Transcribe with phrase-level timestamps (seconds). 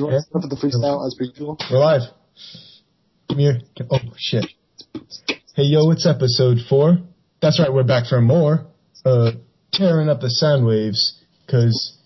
[0.00, 1.58] You want to start with the freestyle as per usual?
[1.70, 2.00] We're live.
[3.28, 3.60] Come here.
[3.90, 4.46] Oh shit.
[5.54, 7.00] Hey yo, it's episode four.
[7.42, 8.64] That's right, we're back for more.
[9.04, 9.32] Uh,
[9.74, 11.98] tearing up the sound waves, cause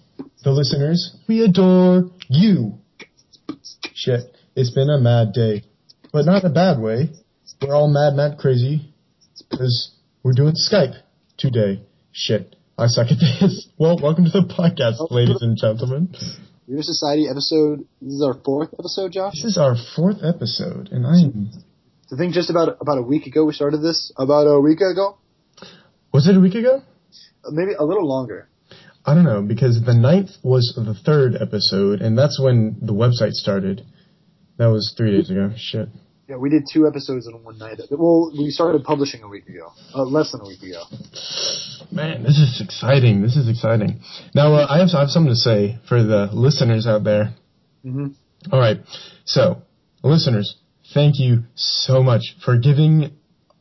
[0.42, 2.80] the listeners, we adore you.
[3.94, 4.22] Shit,
[4.56, 5.62] it's been a mad day.
[6.12, 7.10] But not in a bad way.
[7.62, 8.92] We're all mad, mad crazy,
[9.52, 10.96] cause we're doing Skype
[11.38, 11.84] today.
[12.10, 13.68] Shit, I suck at this.
[13.78, 16.12] Well, welcome to the podcast, ladies and gentlemen.
[16.66, 17.86] Your Society episode.
[18.00, 19.34] This is our fourth episode, Josh.
[19.34, 21.50] This is our fourth episode, and I'm.
[22.12, 24.12] I think just about about a week ago we started this.
[24.16, 25.18] About a week ago,
[26.12, 26.82] Was it a week ago?
[27.44, 28.48] Uh, maybe a little longer.
[29.04, 33.32] I don't know because the ninth was the third episode, and that's when the website
[33.32, 33.84] started.
[34.56, 35.52] That was three days ago.
[35.56, 35.88] Shit.
[36.28, 37.80] Yeah, we did two episodes in one night.
[37.90, 40.84] Well, we started publishing a week ago, uh, less than a week ago.
[41.92, 43.22] Man, this is exciting.
[43.22, 44.00] This is exciting.
[44.34, 47.34] Now, uh, I have I have something to say for the listeners out there.
[47.82, 48.08] hmm
[48.52, 48.78] All right,
[49.24, 49.62] so
[50.02, 50.56] listeners,
[50.92, 53.10] thank you so much for giving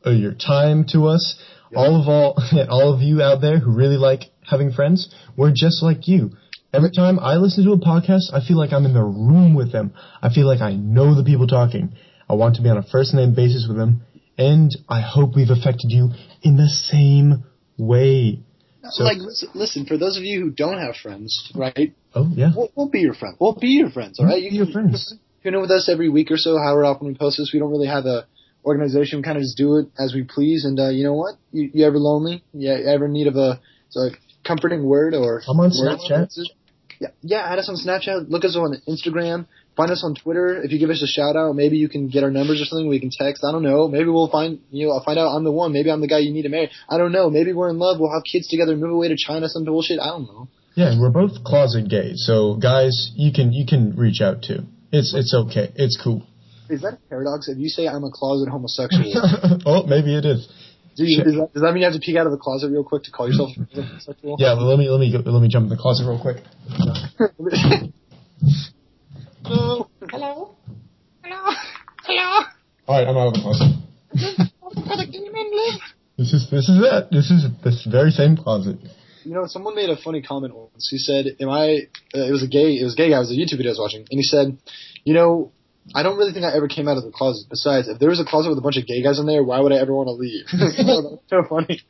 [0.06, 1.36] uh, your time to us.
[1.70, 1.78] Yeah.
[1.78, 2.34] All of all,
[2.68, 6.30] all of you out there who really like having friends, we're just like you.
[6.72, 9.70] Every time I listen to a podcast, I feel like I'm in the room with
[9.70, 9.94] them.
[10.20, 11.94] I feel like I know the people talking.
[12.28, 14.02] I want to be on a first name basis with them,
[14.36, 16.10] and I hope we've affected you
[16.42, 17.44] in the same
[17.78, 18.40] way.
[18.90, 21.94] So- like, listen, listen, for those of you who don't have friends, right?
[22.14, 23.36] Oh yeah, We'll, we'll be your friend.
[23.40, 24.40] We'll be your friends, all right?
[24.42, 25.14] Be your friends.
[25.42, 27.50] tune in with us every week or so, however often we post this.
[27.52, 28.26] We don't really have a
[28.64, 29.18] organization.
[29.18, 30.64] We kind of just do it as we please.
[30.64, 31.34] And uh, you know what?
[31.52, 32.44] You, you ever lonely?
[32.52, 33.60] Yeah, you ever need of a,
[33.96, 34.08] a
[34.46, 35.42] comforting word or?
[35.48, 35.70] I'm on?
[35.70, 36.28] Snapchat.
[37.00, 37.42] Yeah, yeah.
[37.50, 38.28] Add us on Snapchat.
[38.30, 39.46] Look us on Instagram.
[39.76, 40.62] Find us on Twitter.
[40.62, 42.88] If you give us a shout out, maybe you can get our numbers or something.
[42.88, 43.42] We can text.
[43.42, 43.88] I don't know.
[43.88, 44.92] Maybe we'll find you know.
[44.92, 45.72] I'll find out I'm the one.
[45.72, 46.70] Maybe I'm the guy you need to marry.
[46.88, 47.28] I don't know.
[47.28, 47.98] Maybe we're in love.
[47.98, 48.76] We'll have kids together.
[48.76, 49.48] Move away to China.
[49.48, 49.98] Some bullshit.
[49.98, 50.48] I don't know.
[50.74, 54.66] Yeah, and we're both closet gay, so guys, you can you can reach out too.
[54.90, 55.72] It's it's okay.
[55.76, 56.26] It's cool.
[56.68, 57.48] Is that a paradox?
[57.48, 59.12] If you say I'm a closet homosexual,
[59.66, 60.48] oh, maybe it is.
[60.96, 62.70] Do you, does, that, does that mean you have to peek out of the closet
[62.70, 64.36] real quick to call yourself homosexual?
[64.38, 66.38] Yeah, well, let me let me let me jump in the closet real quick.
[69.44, 69.88] Hello.
[70.10, 70.54] Hello.
[71.22, 71.52] Hello.
[72.04, 72.46] Hello.
[72.86, 73.76] All right, I'm out of the closet.
[74.12, 75.50] Where the gay men.
[76.16, 77.10] This is this is it.
[77.10, 78.76] This is this very same closet.
[79.24, 80.88] You know, someone made a funny comment once.
[80.90, 82.76] He said, "Am I?" Uh, it was a gay.
[82.80, 83.16] It was a gay guy.
[83.16, 84.56] It was a YouTube video I was watching, and he said,
[85.04, 85.52] "You know."
[85.94, 87.44] I don't really think I ever came out of the closet.
[87.50, 89.60] Besides, if there was a closet with a bunch of gay guys in there, why
[89.60, 90.46] would I ever want to leave?
[90.50, 91.82] that's so funny.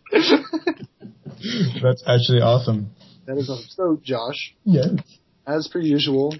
[1.80, 2.90] That's actually awesome.
[3.26, 3.66] that is awesome.
[3.68, 4.88] So, Josh, Yes.
[5.46, 6.34] as per usual,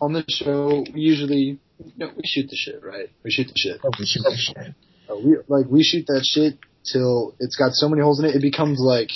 [0.00, 1.58] on the show, we usually,
[1.96, 3.10] we shoot the shit, right?
[3.22, 3.80] We shoot the shit.
[3.82, 4.74] Oh, we shoot the shit.
[5.10, 6.58] Uh, we like we shoot that shit
[6.90, 9.10] till it's got so many holes in it, it becomes like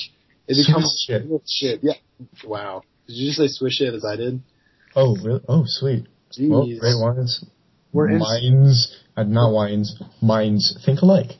[0.46, 1.24] it becomes shit.
[1.46, 1.80] Shit.
[1.82, 1.94] Yeah.
[2.44, 2.82] Wow.
[3.06, 4.40] Did you just say swish shit as I did?
[4.94, 5.40] Oh, really?
[5.48, 6.06] Oh, sweet.
[6.38, 7.44] Well, great wines.
[7.92, 10.00] We're in minds, uh, not wines.
[10.22, 11.32] Minds think alike.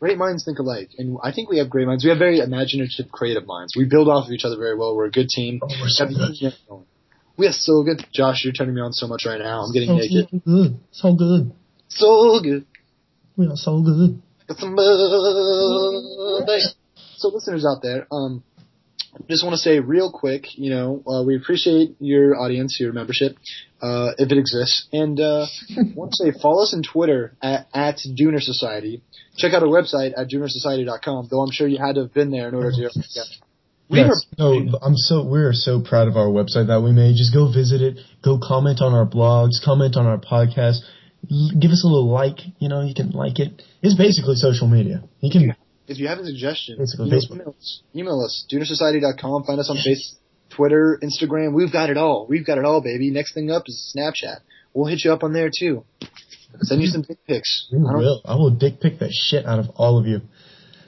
[0.00, 2.04] great minds think alike, and I think we have great minds.
[2.04, 3.74] We have very imaginative, creative minds.
[3.76, 4.96] We build off of each other very well.
[4.96, 5.60] We're a good team.
[5.62, 6.52] Oh, we're so good.
[7.38, 8.04] We are so good.
[8.12, 9.62] Josh, you're turning me on so much right now.
[9.62, 10.42] I'm getting So naked.
[10.44, 10.80] good.
[10.90, 11.52] So good.
[11.88, 12.66] So good.
[13.36, 14.20] We are so good.
[14.58, 14.76] Some
[17.16, 18.42] So listeners out there, um,
[19.28, 23.36] just want to say real quick, you know, uh, we appreciate your audience, your membership,
[23.80, 25.46] uh, if it exists, and uh,
[25.94, 29.02] want to say follow us on Twitter at, at Dooner Society.
[29.36, 32.48] Check out our website at doonersociety.com, though I'm sure you had to have been there
[32.48, 32.90] in order to.
[33.10, 33.22] Yeah.
[33.90, 34.26] We Yes.
[34.38, 37.16] No, I'm so we're so proud of our website that we made.
[37.16, 37.98] Just go visit it.
[38.22, 39.62] Go comment on our blogs.
[39.64, 40.80] Comment on our podcast.
[41.30, 42.38] L- give us a little like.
[42.58, 43.62] You know, you can like it.
[43.82, 45.02] It's basically social media.
[45.20, 45.56] You can.
[45.86, 47.34] If you have a suggestion, Basically, email, Facebook.
[47.34, 47.82] email us.
[47.96, 48.46] Email us.
[48.52, 49.44] Doonersociety.com.
[49.44, 50.18] Find us on Facebook,
[50.54, 51.54] Twitter, Instagram.
[51.54, 52.26] We've got it all.
[52.28, 53.10] We've got it all, baby.
[53.10, 54.40] Next thing up is Snapchat.
[54.74, 55.84] We'll hit you up on there too.
[56.60, 57.68] Send you some dick pics.
[57.72, 58.20] We I will.
[58.24, 60.20] I will dick pic the shit out of all of you.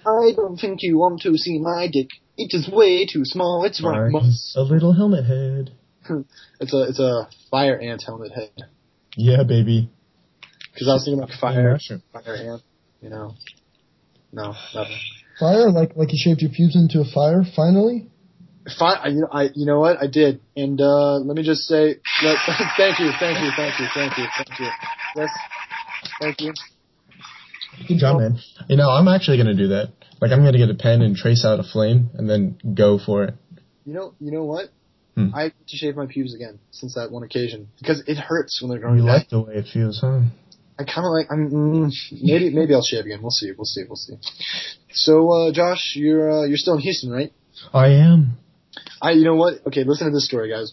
[0.07, 2.09] I don't think you want to see my dick.
[2.37, 3.65] It is way too small.
[3.65, 3.83] It's.
[3.83, 5.71] Mine's a little helmet head.
[6.61, 8.51] It's a it's a fire ant helmet head.
[9.17, 9.91] Yeah, baby.
[10.73, 11.79] Because I was thinking about fire
[12.13, 12.63] fire ant.
[13.01, 13.35] You know.
[14.33, 14.99] No, nothing.
[15.39, 17.45] Fire, like like you shaped your fuse into a fire.
[17.57, 18.11] Finally.
[18.79, 18.99] Fine.
[19.03, 19.97] I, you know, I, you know what?
[20.03, 20.41] I did.
[20.55, 22.37] And, uh, let me just say, let,
[22.77, 24.69] thank you, thank you, thank you, thank you, thank you.
[25.17, 25.31] Yes.
[26.21, 26.53] Thank you.
[27.89, 28.39] Good job, man.
[28.69, 29.93] You know, I'm actually gonna do that.
[30.21, 33.25] Like, I'm gonna get a pen and trace out a flame, and then go for
[33.25, 33.35] it.
[33.87, 34.67] You know, you know what?
[35.17, 35.35] Hmm.
[35.35, 38.71] I have to shave my pubes again since that one occasion because it hurts when
[38.71, 39.19] they're growing You back.
[39.23, 40.21] like the way it feels, huh?
[40.79, 41.27] I kind of like.
[41.31, 43.21] I'm mm, maybe maybe I'll shave again.
[43.23, 43.51] We'll see.
[43.57, 43.83] We'll see.
[43.89, 44.15] We'll see.
[44.93, 47.33] So, uh, Josh, you're uh, you're still in Houston, right?
[47.73, 48.39] I am.
[49.03, 49.13] I.
[49.13, 49.55] You know what?
[49.67, 50.73] Okay, listen to this story, guys.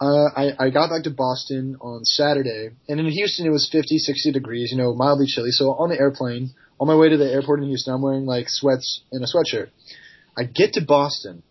[0.00, 3.98] uh, I, I got back to Boston on Saturday, and in Houston it was 50,
[3.98, 5.50] 60 degrees, you know, mildly chilly.
[5.52, 8.46] So on the airplane, on my way to the airport in Houston, I'm wearing like
[8.48, 9.68] sweats and a sweatshirt.
[10.38, 11.42] I get to Boston,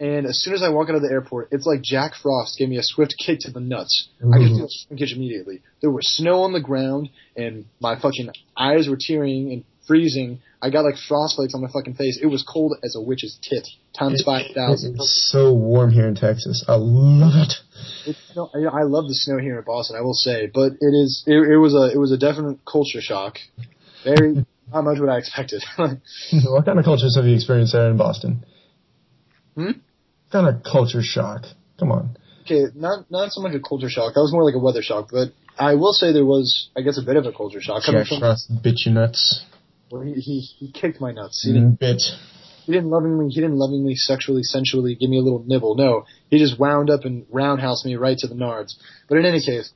[0.00, 2.68] and as soon as I walk out of the airport, it's like Jack Frost gave
[2.68, 4.08] me a swift kick to the nuts.
[4.20, 5.62] I could feel shrinkage immediately.
[5.80, 10.40] There was snow on the ground, and my fucking eyes were tearing and freezing.
[10.62, 12.18] I got like frostflakes on my fucking face.
[12.22, 13.66] It was cold as a witch's tit
[13.98, 14.96] times five thousand.
[14.96, 16.64] It's so warm here in Texas.
[16.68, 17.54] I love it.
[18.06, 19.96] It's, no, I I love the snow here in Boston.
[19.96, 23.00] I will say, but it is it, it was a it was a definite culture
[23.00, 23.38] shock.
[24.04, 25.62] Very not much what I expected.
[25.76, 28.44] what kind of cultures have you experienced there in Boston?
[29.54, 29.64] Hmm?
[29.64, 31.44] What kind of culture shock?
[31.78, 32.16] Come on.
[32.42, 34.14] okay, not not so much a culture shock.
[34.14, 35.08] That was more like a weather shock.
[35.10, 35.28] But
[35.58, 38.20] I will say there was, I guess, a bit of a culture shock coming Jack.
[38.20, 39.44] Frost bit you nuts.
[39.90, 41.42] Well, he, he he kicked my nuts.
[41.44, 42.02] He didn't Bit.
[42.66, 45.76] he didn't lovingly he didn't lovingly sexually sensually give me a little nibble.
[45.76, 48.74] No, he just wound up and roundhouse me right to the nards.
[49.08, 49.72] But in any case,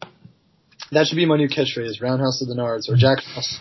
[0.92, 3.60] that should be my new catchphrase: roundhouse to the nards, or Jack Frost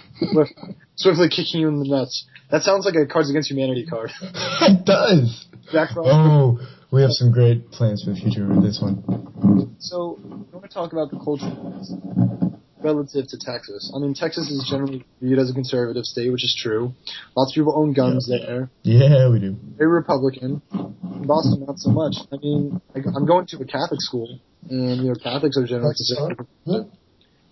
[0.96, 2.26] swiftly kicking you in the nuts.
[2.52, 4.12] That sounds like a Cards Against Humanity card.
[4.22, 5.48] it does.
[5.72, 6.10] Jack Frost.
[6.12, 6.60] Oh,
[6.92, 9.76] we have some great plans for the future with this one.
[9.80, 12.52] So I want to talk about the culture
[12.84, 13.92] relative to Texas.
[13.96, 16.94] I mean, Texas is generally viewed as a conservative state, which is true.
[17.36, 18.70] Lots of people own guns there.
[18.84, 19.56] Yeah, we do.
[19.78, 20.62] Very Republican.
[20.74, 22.16] In Boston, not so much.
[22.32, 24.40] I mean, I, I'm going to a Catholic school,
[24.70, 26.92] and you know, Catholics are generally considered.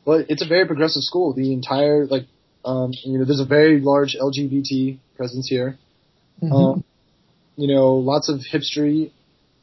[0.06, 1.34] But it's a very progressive school.
[1.34, 2.26] The entire like,
[2.66, 5.78] um, you know, there's a very large LGBT presence here.
[6.42, 6.54] Mm-hmm.
[6.54, 6.84] Um,
[7.56, 9.12] you know, lots of hipstery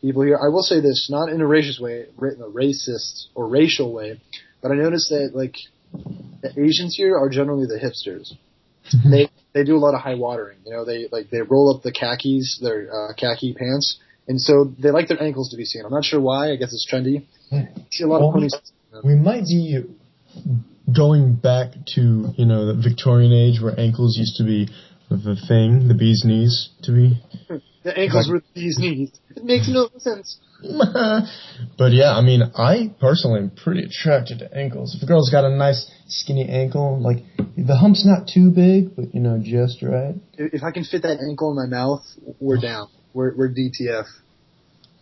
[0.00, 0.38] people here.
[0.42, 4.20] I will say this, not in a racist way, ra- a racist or racial way,
[4.62, 5.56] but I noticed that like
[6.42, 8.32] the Asians here are generally the hipsters.
[9.10, 10.58] They they do a lot of high watering.
[10.64, 13.98] You know, they like they roll up the khakis, their uh, khaki pants,
[14.28, 15.84] and so they like their ankles to be seen.
[15.84, 16.52] I'm not sure why.
[16.52, 17.24] I guess it's trendy.
[17.50, 18.54] You see a lot Well, of ponies.
[19.02, 19.82] We might be
[20.94, 24.68] going back to, you know, the Victorian age where ankles used to be
[25.10, 27.22] the thing, the bee's knees to be.
[27.84, 29.12] The ankles were these knees.
[29.36, 30.38] It makes no sense.
[31.78, 34.94] but yeah, I mean, I personally am pretty attracted to ankles.
[34.96, 37.18] If a girl's got a nice skinny ankle, like
[37.56, 40.14] the hump's not too big, but you know, just right.
[40.34, 42.02] If if I can fit that ankle in my mouth,
[42.40, 42.88] we're down.
[43.12, 44.06] We're we're DTF.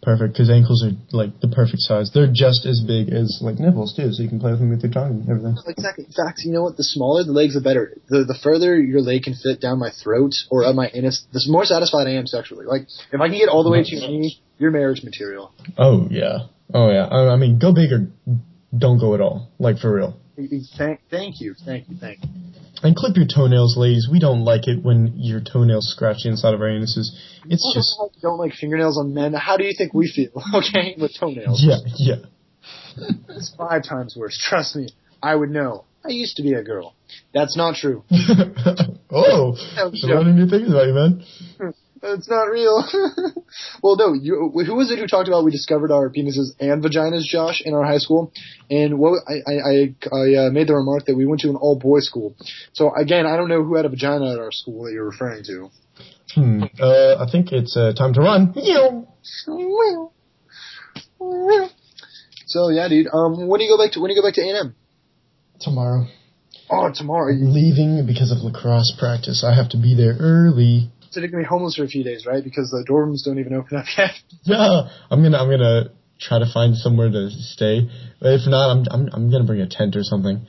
[0.05, 2.11] Perfect, because ankles are like the perfect size.
[2.13, 4.83] They're just as big as like nipples too, so you can play with them with
[4.83, 5.57] your tongue and everything.
[5.57, 6.05] Oh, exactly.
[6.05, 6.77] In fact, you know what?
[6.77, 7.97] The smaller the legs, the better.
[8.09, 11.41] The the further your leg can fit down my throat or up my anus, the
[11.49, 12.67] more satisfied I am sexually.
[12.67, 15.55] Like if I can get all the way to your knee, you're marriage material.
[15.79, 17.07] Oh yeah, oh yeah.
[17.07, 18.07] I, I mean, go big or
[18.77, 19.49] don't go at all.
[19.59, 20.21] Like for real.
[20.77, 22.29] Thank, thank you, thank you, thank you.
[22.83, 24.09] And clip your toenails, ladies.
[24.11, 27.11] We don't like it when your toenails scratch the inside of our anuses.
[27.47, 29.33] It's just don't like fingernails on men.
[29.33, 30.31] How do you think we feel?
[30.55, 31.63] Okay, with toenails.
[31.65, 32.17] yeah, yeah.
[33.29, 34.39] It's five times worse.
[34.39, 34.89] Trust me,
[35.23, 35.85] I would know.
[36.05, 36.95] I used to be a girl.
[37.33, 38.05] That's not true.
[39.11, 41.25] oh, I'm learning new things about you, man.
[41.59, 41.71] Hmm.
[42.07, 42.85] It's not real.
[43.83, 44.13] well, no.
[44.13, 47.73] You, who was it who talked about we discovered our penises and vaginas, Josh, in
[47.73, 48.33] our high school?
[48.71, 51.57] And what I I, I, I uh, made the remark that we went to an
[51.57, 52.37] all boys school.
[52.75, 55.45] So again, I don't know who had a vagina at our school that you're referring
[55.45, 55.71] to.
[56.35, 56.65] Hmm.
[56.79, 58.53] Uh, I think it's uh, time to run.
[62.47, 63.09] So yeah, dude.
[63.13, 64.59] Um, when do you go back to when do you go back to A and
[64.59, 64.77] M?
[65.61, 66.07] Tomorrow.
[66.71, 67.33] Oh, tomorrow.
[67.33, 69.45] I'm leaving because of lacrosse practice.
[69.45, 70.91] I have to be there early.
[71.15, 72.43] So they're gonna be homeless for a few days, right?
[72.43, 74.11] Because the dorms don't even open up yet.
[74.43, 77.89] Yeah, I'm gonna I'm gonna try to find somewhere to stay.
[78.21, 80.45] But if not, I'm I'm I'm gonna bring a tent or something.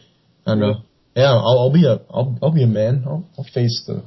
[0.45, 0.81] I don't know.
[1.15, 3.03] Yeah, I'll, I'll be a I'll I'll be a man.
[3.05, 4.01] I'll, I'll face the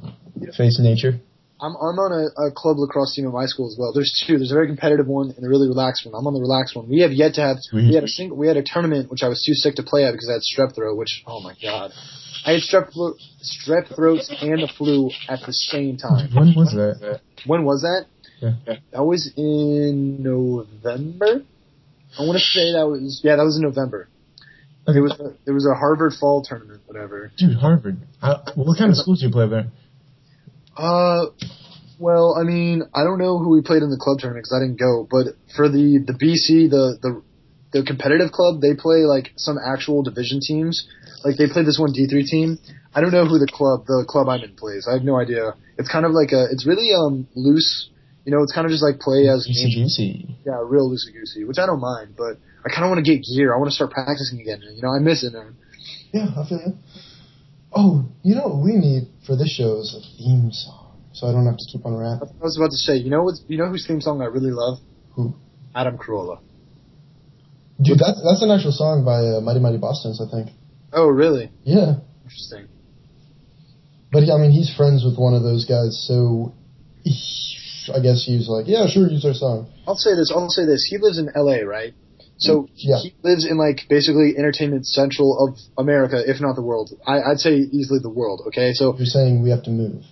[0.57, 1.21] face nature.
[1.61, 3.91] I'm I'm on a, a club lacrosse team at my school as well.
[3.93, 4.37] There's two.
[4.37, 6.15] There's a very competitive one and a really relaxed one.
[6.15, 6.87] I'm on the relaxed one.
[6.87, 7.57] We have yet to have.
[7.59, 7.87] Sweet.
[7.87, 8.37] We had a single.
[8.37, 10.43] We had a tournament which I was too sick to play at because I had
[10.43, 10.97] strep throat.
[10.97, 11.91] Which oh my god,
[12.45, 16.29] I had strep throat, strep throats and the flu at the same time.
[16.33, 17.21] When was that?
[17.45, 18.05] When was that?
[18.41, 18.75] Yeah.
[18.91, 21.43] That was in November.
[22.17, 24.07] I want to say that was yeah, that was in November.
[24.87, 27.31] It was a, it was a Harvard fall tournament, whatever.
[27.37, 27.97] Dude, Harvard.
[28.21, 29.67] Uh, what kind of schools do you play there?
[30.75, 31.25] Uh,
[31.99, 34.65] well, I mean, I don't know who we played in the club tournament because I
[34.65, 35.07] didn't go.
[35.09, 37.21] But for the the BC, the the
[37.71, 40.87] the competitive club, they play like some actual division teams.
[41.23, 42.57] Like they play this one D three team.
[42.95, 44.87] I don't know who the club the club I'm in plays.
[44.89, 45.53] I have no idea.
[45.77, 47.89] It's kind of like a it's really um loose.
[48.25, 50.35] You know, it's kind of just like play as Juicy juicy.
[50.45, 52.15] yeah, real loosey goosey, which I don't mind.
[52.17, 53.53] But I kind of want to get gear.
[53.53, 54.61] I want to start practicing again.
[54.75, 55.33] You know, I miss it.
[55.33, 55.55] Man.
[56.11, 56.73] Yeah, I feel you.
[57.71, 61.31] Oh, you know what we need for this show is a theme song, so I
[61.31, 62.29] don't have to keep on rapping.
[62.41, 63.35] I was about to say, you know what?
[63.47, 64.79] You know whose theme song I really love?
[65.13, 65.35] Who?
[65.75, 66.39] Adam Carolla.
[67.81, 70.49] Dude, that's that's an actual song by uh, Mighty Mighty Bosstones, I think.
[70.91, 71.51] Oh, really?
[71.63, 72.67] Yeah, Interesting.
[74.11, 76.53] but yeah, I mean, he's friends with one of those guys, so
[77.03, 77.15] he,
[77.95, 79.71] I guess he's like, yeah, sure, use our song.
[79.87, 80.31] I'll say this.
[80.35, 80.85] I'll say this.
[80.89, 81.93] He lives in L.A., right?
[82.37, 82.99] So Yeah.
[83.01, 86.89] he lives in like basically entertainment central of America, if not the world.
[87.05, 88.41] I, I'd say easily the world.
[88.47, 90.03] Okay, so You're saying we have to move.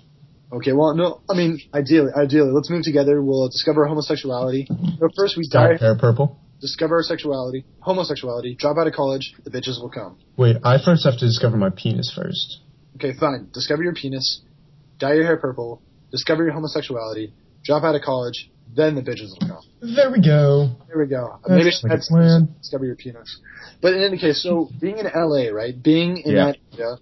[0.51, 3.21] okay, well, no, I mean, ideally, ideally, let's move together.
[3.21, 4.67] We'll discover homosexuality.
[4.99, 6.37] But first, we Dye die, hair purple.
[6.61, 9.33] Discover our sexuality, homosexuality, drop out of college.
[9.43, 10.17] The bitches will come.
[10.37, 12.59] Wait, I first have to discover my penis first.
[12.95, 13.49] Okay, fine.
[13.53, 14.41] Discover your penis,
[14.97, 17.33] dye your hair purple, discover your homosexuality,
[17.63, 18.49] drop out of college.
[18.75, 19.95] Then the bitches will come.
[19.95, 20.71] There we go.
[20.87, 21.39] There we go.
[21.47, 22.53] That's Maybe like that's plan.
[22.59, 23.39] discover your penis.
[23.81, 25.73] But in any case, so being in LA, right?
[25.81, 26.45] Being in Yeah.
[26.51, 26.97] that area,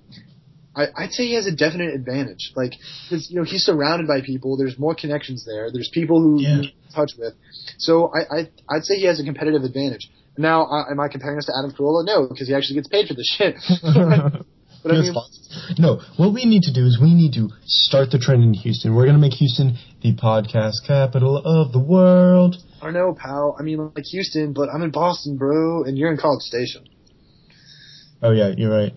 [0.76, 2.52] I, I'd say he has a definite advantage.
[2.56, 2.74] Like,
[3.10, 4.58] because you know he's surrounded by people.
[4.58, 5.72] There's more connections there.
[5.72, 6.62] There's people who Yeah.
[6.96, 7.34] Touch with.
[7.78, 10.10] So I, I I'd say he has a competitive advantage.
[10.38, 12.06] Now, uh, am I comparing us to Adam Carolla?
[12.06, 13.56] No, because he actually gets paid for this shit.
[14.84, 15.14] but I mean,
[15.80, 18.96] no, what we need to do is we need to start the trend in Houston.
[18.96, 22.58] We're gonna make Houston the podcast capital of the world.
[22.82, 23.56] I know, pal.
[23.60, 26.86] I mean, like Houston, but I'm in Boston, bro, and you're in College Station.
[28.22, 28.94] Oh yeah, you're right.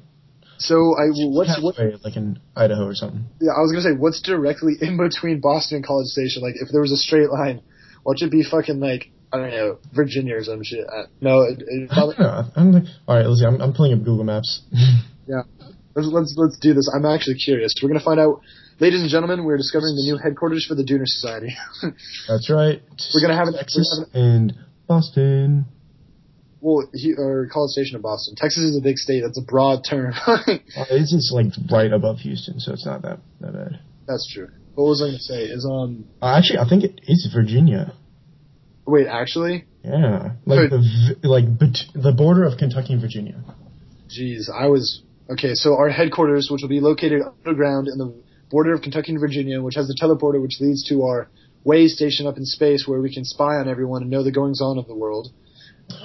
[0.59, 1.79] So I what's what?
[2.05, 3.25] Like in Idaho or something.
[3.41, 6.43] Yeah, I was gonna say, what's directly in between Boston and College Station?
[6.43, 7.63] Like, if there was a straight line,
[8.03, 10.87] what should be fucking like, I don't know, Virginia or some shit?
[10.87, 12.45] Uh, no, it, it I probably, don't know.
[12.57, 13.47] I'm like, all right, let's see.
[13.47, 14.63] I'm, I'm pulling up Google Maps.
[15.27, 16.91] let's, let's let's do this.
[16.95, 17.75] I'm actually curious.
[17.83, 18.41] We're gonna find out,
[18.81, 19.45] ladies and gentlemen.
[19.45, 21.55] We're discovering the new headquarters for the Dooner Society.
[22.29, 22.81] That's right.
[23.15, 24.55] We're gonna have an- Texas we're and
[24.87, 25.67] Boston.
[26.61, 28.35] well, he, or College Station of Boston.
[28.37, 29.23] Texas is a big state.
[29.25, 30.15] That's a broad term.
[30.47, 33.81] It's just like right above Houston, so it's not that that bad.
[34.07, 34.49] That's true.
[34.79, 35.43] What was I gonna say?
[35.57, 37.95] Is um, Uh, actually, I think it is Virginia.
[38.87, 43.43] wait, actually, Yeah, like the like bet- the border of Kentucky and Virginia.
[44.09, 45.03] Jeez, I was
[45.35, 45.55] okay.
[45.55, 48.15] So our headquarters, which will be located underground in the
[48.51, 51.29] border of Kentucky and Virginia, which has the teleporter, which leads to our
[51.65, 54.61] way station up in space, where we can spy on everyone and know the goings
[54.63, 55.27] on of the world.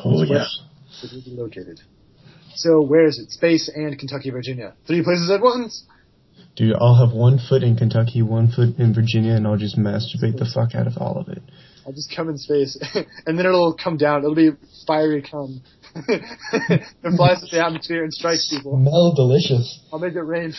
[0.04, 0.38] Oh That's yeah.
[0.38, 1.80] where it will be located.
[2.56, 3.30] So where is it?
[3.30, 5.84] Space and Kentucky, Virginia, three places at once.
[6.56, 10.38] Dude, I'll have one foot in Kentucky, one foot in Virginia, and I'll just masturbate
[10.38, 11.42] the fuck out of all of it.
[11.86, 12.78] I'll just come in space,
[13.26, 14.20] and then it'll come down.
[14.20, 14.52] It'll be
[14.86, 15.62] fiery cum.
[15.96, 18.80] it flies into the atmosphere and strikes people.
[18.80, 19.80] Smell delicious.
[19.92, 20.54] I'll make it rain.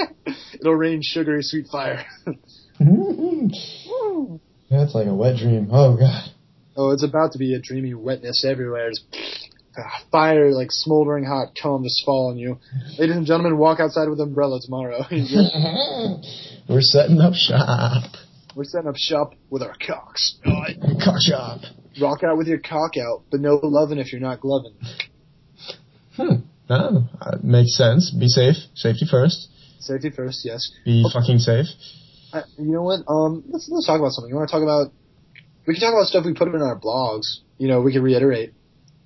[0.60, 2.04] It'll rain sugary sweet fire.
[2.80, 4.36] Mm-hmm.
[4.70, 5.68] That's like a wet dream.
[5.70, 6.30] Oh god.
[6.76, 8.90] Oh, it's about to be a dreamy wetness everywhere.
[8.90, 9.04] Just,
[10.10, 12.58] fire, like smoldering hot cum just fall on you.
[12.98, 15.04] Ladies and gentlemen, walk outside with umbrella tomorrow.
[16.68, 18.04] We're setting up shop.
[18.54, 20.38] We're setting up shop with our cocks.
[20.44, 21.60] Cock shop.
[22.00, 24.74] Rock out with your cock out, but no loving if you're not gloving.
[26.16, 26.46] Hmm.
[26.68, 28.10] No, uh, makes sense.
[28.10, 28.56] Be safe.
[28.74, 29.48] Safety first.
[29.80, 30.72] Safety first, yes.
[30.84, 31.66] Be fucking safe.
[32.32, 33.00] Uh, you know what?
[33.06, 34.30] Um, let's let's talk about something.
[34.30, 34.92] You want to talk about?
[35.66, 37.40] We can talk about stuff we put in our blogs.
[37.58, 38.54] You know, we can reiterate.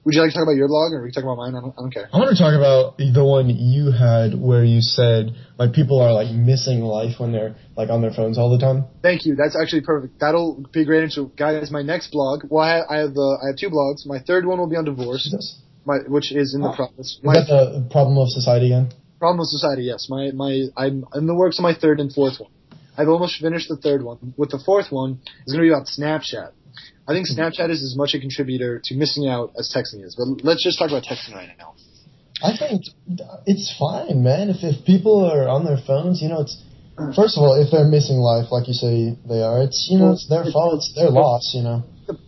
[0.05, 1.55] Would you like to talk about your blog, or we can talk about mine?
[1.55, 2.09] I don't, I don't care.
[2.13, 6.13] I want to talk about the one you had where you said like people are
[6.13, 8.85] like missing life when they're like on their phones all the time.
[9.03, 9.35] Thank you.
[9.35, 10.21] That's actually perfect.
[10.21, 11.03] That'll be great.
[11.05, 11.71] Intro, guys.
[11.71, 12.45] My next blog.
[12.49, 14.07] Well, I have, I have uh, I have two blogs.
[14.07, 16.77] My third one will be on divorce, Is my, which is in the Oh.
[16.77, 17.19] process.
[17.23, 18.93] My that the problem of society again?
[19.19, 19.83] problem with society.
[19.83, 20.07] Yes.
[20.09, 22.51] My my I'm in the works on my third and fourth one.
[22.97, 24.35] I've almost finished the third one.
[24.37, 26.51] With the fourth one, is going to be about Snapchat.
[27.09, 30.15] I think Snapchat is as much a contributor to missing out as texting is.
[30.15, 31.75] But let's just talk about texting right now.
[32.43, 32.83] I think
[33.47, 34.51] it's fine, man.
[34.51, 36.63] If if people are on their phones, you know, it's
[37.17, 40.13] first of all, if they're missing life, like you say they are, it's you know,
[40.13, 41.83] it's their fault, it's their loss, you know.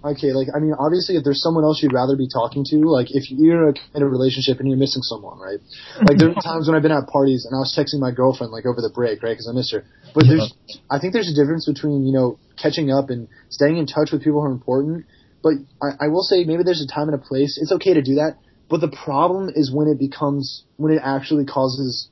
[0.04, 3.08] Okay, like I mean, obviously, if there's someone else you'd rather be talking to, like
[3.10, 5.60] if you're in a relationship and you're missing someone, right?
[6.08, 8.52] Like there are times when I've been at parties and I was texting my girlfriend
[8.52, 9.32] like over the break, right?
[9.32, 9.84] Because I missed her.
[10.14, 10.36] But Yeah.
[10.36, 10.54] there's,
[10.90, 14.22] I think there's a difference between you know catching up and staying in touch with
[14.22, 15.06] people who are important.
[15.42, 17.58] But I, I will say maybe there's a time and a place.
[17.60, 18.36] It's okay to do that.
[18.68, 22.08] But the problem is when it becomes when it actually causes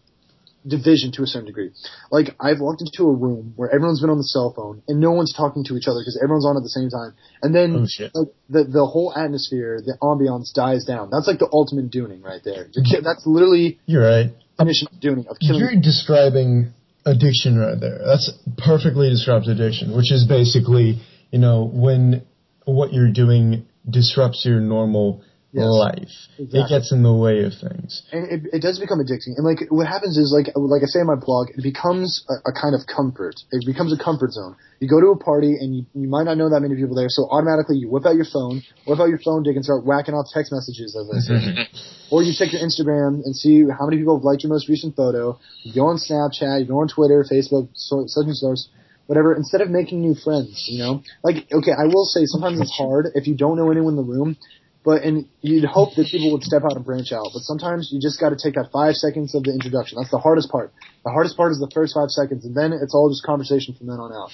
[0.67, 1.71] division to a certain degree.
[2.11, 5.13] Like I've walked into a room where everyone's been on the cell phone and no
[5.13, 8.21] one's talking to each other because everyone's on at the same time, and then Oh
[8.21, 11.11] like the the whole atmosphere, the ambiance dies down.
[11.11, 12.69] That's like the ultimate dooning right there.
[13.03, 14.31] That's literally You're right.
[14.59, 15.61] definition of dooning of killing.
[15.61, 16.73] You're describing
[17.07, 17.99] addiction right there.
[18.05, 21.01] That's perfectly describes addiction, which is basically,
[21.31, 22.27] you know, when
[22.65, 25.65] what you're doing disrupts your normal Yes.
[25.65, 26.15] life.
[26.39, 26.61] Exactly.
[26.61, 28.03] It gets in the way of things.
[28.13, 29.33] and it, it does become addicting.
[29.41, 32.51] And like what happens is like like I say in my blog, it becomes a,
[32.51, 33.41] a kind of comfort.
[33.51, 34.57] It becomes a comfort zone.
[34.81, 37.09] You go to a party and you, you might not know that many people there,
[37.09, 40.15] so automatically you whip out your phone, whip out your phone dick and start whacking
[40.15, 41.69] off text messages as I say.
[42.13, 44.97] or you check your Instagram and see how many people have liked your most recent
[44.97, 45.41] photo.
[45.65, 48.69] You go on Snapchat, you go on Twitter, Facebook, so, such and source.
[49.07, 51.03] Whatever, instead of making new friends, you know?
[51.25, 54.03] Like, okay, I will say sometimes it's hard if you don't know anyone in the
[54.03, 54.37] room,
[54.85, 57.31] but and you'd hope that people would step out and branch out.
[57.33, 59.99] But sometimes you just got to take that five seconds of the introduction.
[59.99, 60.73] That's the hardest part.
[61.05, 63.89] The hardest part is the first five seconds, and then it's all just conversation from
[63.89, 64.31] then on out.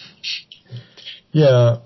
[1.33, 1.79] Yeah,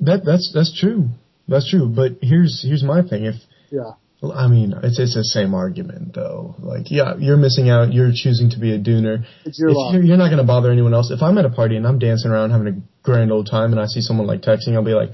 [0.00, 1.08] that that's that's true.
[1.48, 1.88] That's true.
[1.88, 3.24] But here's here's my thing.
[3.24, 3.36] If
[3.70, 6.54] Yeah, I mean, it's it's the same argument though.
[6.58, 7.92] Like, yeah, you're missing out.
[7.92, 9.26] You're choosing to be a dooner.
[9.44, 11.10] it's your if you're, you're not going to bother anyone else.
[11.10, 13.80] If I'm at a party and I'm dancing around having a grand old time, and
[13.80, 15.10] I see someone like texting, I'll be like,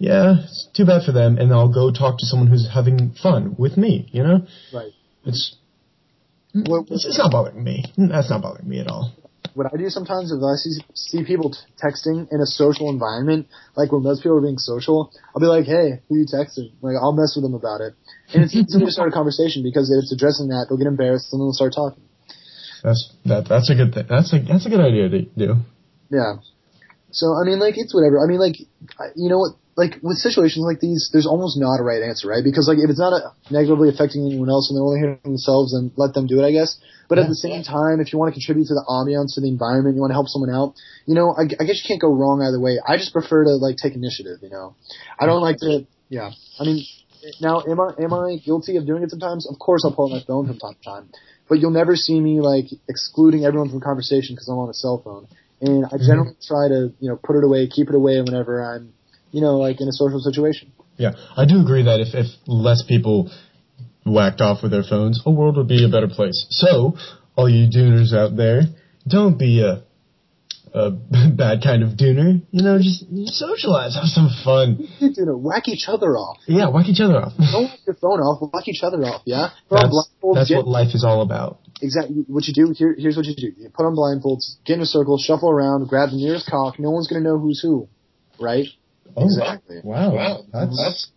[0.00, 3.54] yeah, it's too bad for them, and I'll go talk to someone who's having fun
[3.58, 4.08] with me.
[4.12, 4.92] You know, Right.
[5.26, 5.54] it's
[6.56, 6.66] mm.
[6.68, 7.84] What, it's, it's not bothering me.
[7.98, 9.12] Mm, that's not bothering me at all.
[9.52, 13.48] what I do sometimes is I see, see people t- texting in a social environment,
[13.76, 16.72] like when most people are being social, I'll be like, hey, who you texting?
[16.80, 17.92] Like, I'll mess with them about it.
[18.32, 21.28] And it's easy to start a conversation because if it's addressing that, they'll get embarrassed
[21.32, 22.02] and they'll start talking.
[22.82, 23.44] That's that.
[23.48, 24.06] That's a good thing.
[24.08, 25.56] That's a that's a good idea to do.
[26.08, 26.40] Yeah.
[27.10, 28.22] So, I mean, like, it's whatever.
[28.22, 28.56] I mean, like,
[29.16, 29.52] you know what?
[29.80, 32.44] Like, with situations like these, there's almost not a right answer, right?
[32.44, 35.72] Because, like, if it's not a, negatively affecting anyone else and they're only hurting themselves,
[35.72, 36.76] then let them do it, I guess.
[37.08, 39.48] But at the same time, if you want to contribute to the ambiance, to the
[39.48, 40.76] environment, you want to help someone out,
[41.08, 42.76] you know, I, I guess you can't go wrong either way.
[42.76, 44.76] I just prefer to, like, take initiative, you know?
[45.18, 46.30] I don't like to, yeah.
[46.60, 46.84] I mean,
[47.40, 49.48] now, am I, am I guilty of doing it sometimes?
[49.48, 51.06] Of course I'll pull out my phone from time to time.
[51.48, 55.00] But you'll never see me, like, excluding everyone from conversation because I'm on a cell
[55.02, 55.26] phone.
[55.60, 56.06] And I mm-hmm.
[56.06, 58.92] generally try to, you know, put it away, keep it away whenever I'm,
[59.30, 60.72] you know, like in a social situation.
[60.96, 63.30] Yeah, I do agree that if if less people
[64.04, 66.46] whacked off with their phones, a world would be a better place.
[66.50, 66.94] So,
[67.36, 68.62] all you dooners out there,
[69.08, 69.82] don't be a
[70.72, 70.90] a
[71.36, 72.40] bad kind of dooner.
[72.50, 74.88] You know, just socialize, have some fun.
[75.42, 76.38] Whack each other off.
[76.46, 77.32] Yeah, whack each other off.
[77.38, 79.50] Don't whack your phone off, whack each other off, yeah?
[79.68, 81.58] Put on That's, blindfolds, that's what life is all about.
[81.82, 82.72] exactly what you do.
[82.76, 83.52] Here, here's what you do.
[83.56, 86.78] You put on blindfolds, get in a circle, shuffle around, grab the nearest cock.
[86.78, 87.88] No one's gonna know who's who,
[88.38, 88.66] right?
[89.16, 89.80] Oh, Exactly.
[89.82, 91.10] Wow, wow, that's that's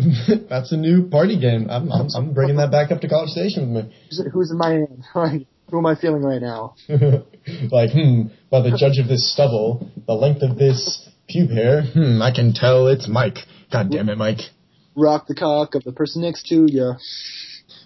[0.48, 1.68] that's a new party game.
[1.70, 3.94] I'm I'm, I'm bringing that back up to College Station with me.
[4.32, 5.04] Who's, in my hand?
[5.14, 6.74] Like, who am I feeling right now?
[6.88, 12.20] like, hmm, by the judge of this stubble, the length of this pube hair, hmm,
[12.22, 13.38] I can tell it's Mike.
[13.72, 14.40] God damn it, Mike.
[14.96, 16.94] Rock the cock of the person next to you.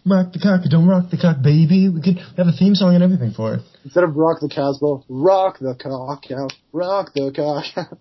[0.07, 1.89] Rock the cock, don't rock the cock, baby.
[1.89, 3.61] We could have a theme song and everything for it.
[3.85, 7.99] Instead of rock the Casbah, rock the cock out, rock the cock out.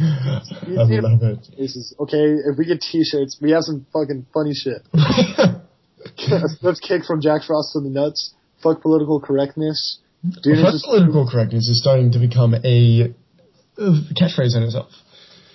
[0.00, 1.46] I love it.
[1.58, 2.36] This is okay.
[2.46, 4.82] If we get T-shirts, we have some fucking funny shit.
[6.62, 8.34] Let's kick from Jack Frost to the nuts.
[8.62, 9.98] Fuck political correctness.
[10.24, 13.14] Dude, Plus, it's just, political correctness is starting to become a,
[13.78, 14.90] a catchphrase in itself.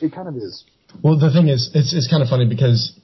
[0.02, 0.64] it kind of is.
[1.02, 2.98] Well, the thing is, it's it's kind of funny because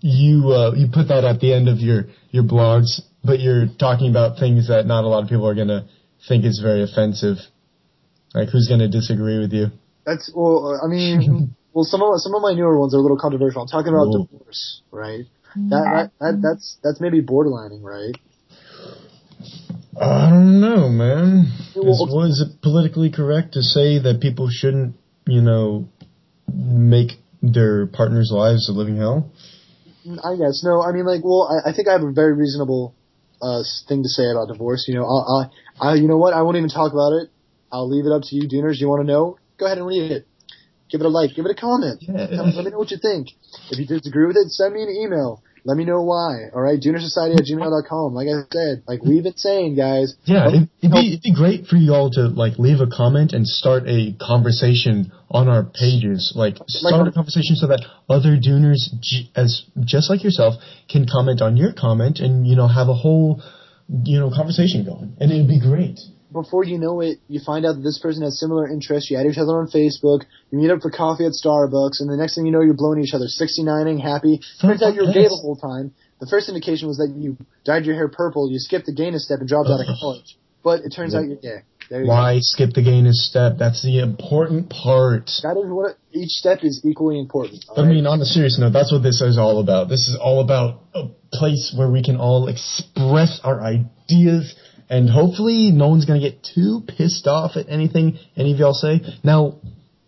[0.00, 4.10] you uh, you put that at the end of your your blogs, but you're talking
[4.10, 5.86] about things that not a lot of people are gonna
[6.28, 7.36] think is very offensive.
[8.34, 9.68] Like, who's gonna disagree with you?
[10.04, 10.80] That's well.
[10.82, 13.62] I mean, well, some of some of my newer ones are a little controversial.
[13.62, 14.26] I'm talking about Ooh.
[14.26, 15.24] divorce, right?
[15.56, 18.14] That, that that that's that's maybe borderlining, right?
[20.00, 21.50] I don't know, man.
[21.74, 24.94] Is, was it politically correct to say that people shouldn't,
[25.26, 25.88] you know,
[26.52, 27.12] make
[27.42, 29.30] their partner's lives a living hell?
[30.24, 30.82] I guess no.
[30.82, 32.94] I mean, like, well, I, I think I have a very reasonable
[33.42, 34.86] uh thing to say about divorce.
[34.88, 36.34] You know, I, I, I, you know what?
[36.34, 37.30] I won't even talk about it.
[37.72, 38.80] I'll leave it up to you, Dooners.
[38.80, 39.38] You want to know?
[39.58, 40.26] Go ahead and read it.
[40.90, 41.34] Give it a like.
[41.34, 41.98] Give it a comment.
[42.00, 42.12] Yeah.
[42.26, 43.28] Me- Let me know what you think.
[43.70, 45.42] If you disagree with it, send me an email.
[45.64, 46.48] Let me know why.
[46.54, 48.14] All right, Society at gmail.com.
[48.14, 50.14] Like I said, like we've been saying, guys.
[50.24, 53.32] Yeah, it, it'd be it'd be great for you all to like leave a comment
[53.34, 56.32] and start a conversation on our pages.
[56.34, 58.88] Like start a conversation so that other Dooners,
[59.36, 60.54] as just like yourself,
[60.88, 63.42] can comment on your comment and you know have a whole
[64.04, 65.98] you know conversation going, and it'd be great.
[66.32, 69.10] Before you know it, you find out that this person has similar interests.
[69.10, 70.24] You add each other on Facebook.
[70.50, 73.02] You meet up for coffee at Starbucks, and the next thing you know, you're blowing
[73.02, 74.40] each other, 69ing, happy.
[74.60, 75.94] Turns out you were gay the whole time.
[76.20, 78.50] The first indication was that you dyed your hair purple.
[78.50, 80.36] You skipped the gayness step and dropped out of college.
[80.62, 81.62] But it turns out you're gay.
[81.90, 83.54] You Why skip the gayness step?
[83.58, 85.30] That's the important part.
[85.42, 87.64] That is what each step is equally important.
[87.74, 87.88] I right?
[87.88, 89.88] mean, on a serious note, that's what this is all about.
[89.88, 94.54] This is all about a place where we can all express our ideas,
[94.88, 99.00] and hopefully, no one's gonna get too pissed off at anything any of y'all say.
[99.22, 99.56] Now,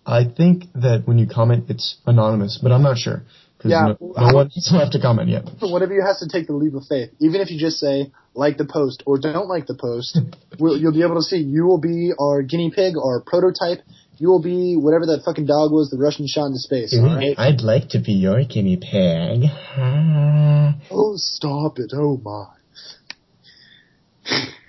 [0.07, 3.23] I think that when you comment, it's anonymous, but I'm not sure.
[3.63, 5.45] Yeah, no, no one's left a comment yet.
[5.61, 7.11] One of you has to take the leap of faith.
[7.21, 10.19] Even if you just say like the post or don't like the post,
[10.59, 11.37] we'll, you'll be able to see.
[11.37, 13.81] You will be our guinea pig, our prototype.
[14.17, 16.95] You will be whatever that fucking dog was the Russian shot into space.
[16.99, 17.35] all right?
[17.39, 19.51] I'd like to be your guinea pig.
[20.93, 21.93] Oh, stop it!
[21.95, 22.47] Oh my.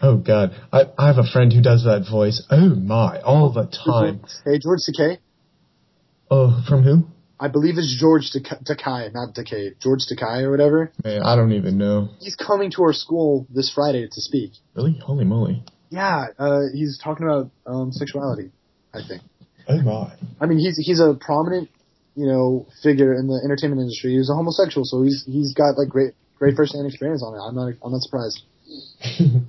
[0.01, 2.41] Oh god, I, I have a friend who does that voice.
[2.49, 4.21] Oh my, all the time.
[4.43, 5.19] Hey, George Takei.
[6.29, 7.05] Oh, from who?
[7.39, 9.79] I believe it's George Tak- Takai, not Takei.
[9.79, 10.91] George Takai or whatever.
[11.03, 12.09] Man, I don't even know.
[12.19, 14.51] He's coming to our school this Friday to speak.
[14.75, 14.99] Really?
[15.03, 15.63] Holy moly.
[15.89, 18.51] Yeah, uh, he's talking about um, sexuality.
[18.93, 19.21] I think.
[19.67, 20.13] Oh my.
[20.39, 21.69] I mean, he's he's a prominent,
[22.15, 24.13] you know, figure in the entertainment industry.
[24.15, 27.39] He's a homosexual, so he's he's got like great great firsthand experience on it.
[27.39, 28.41] I'm not I'm not surprised.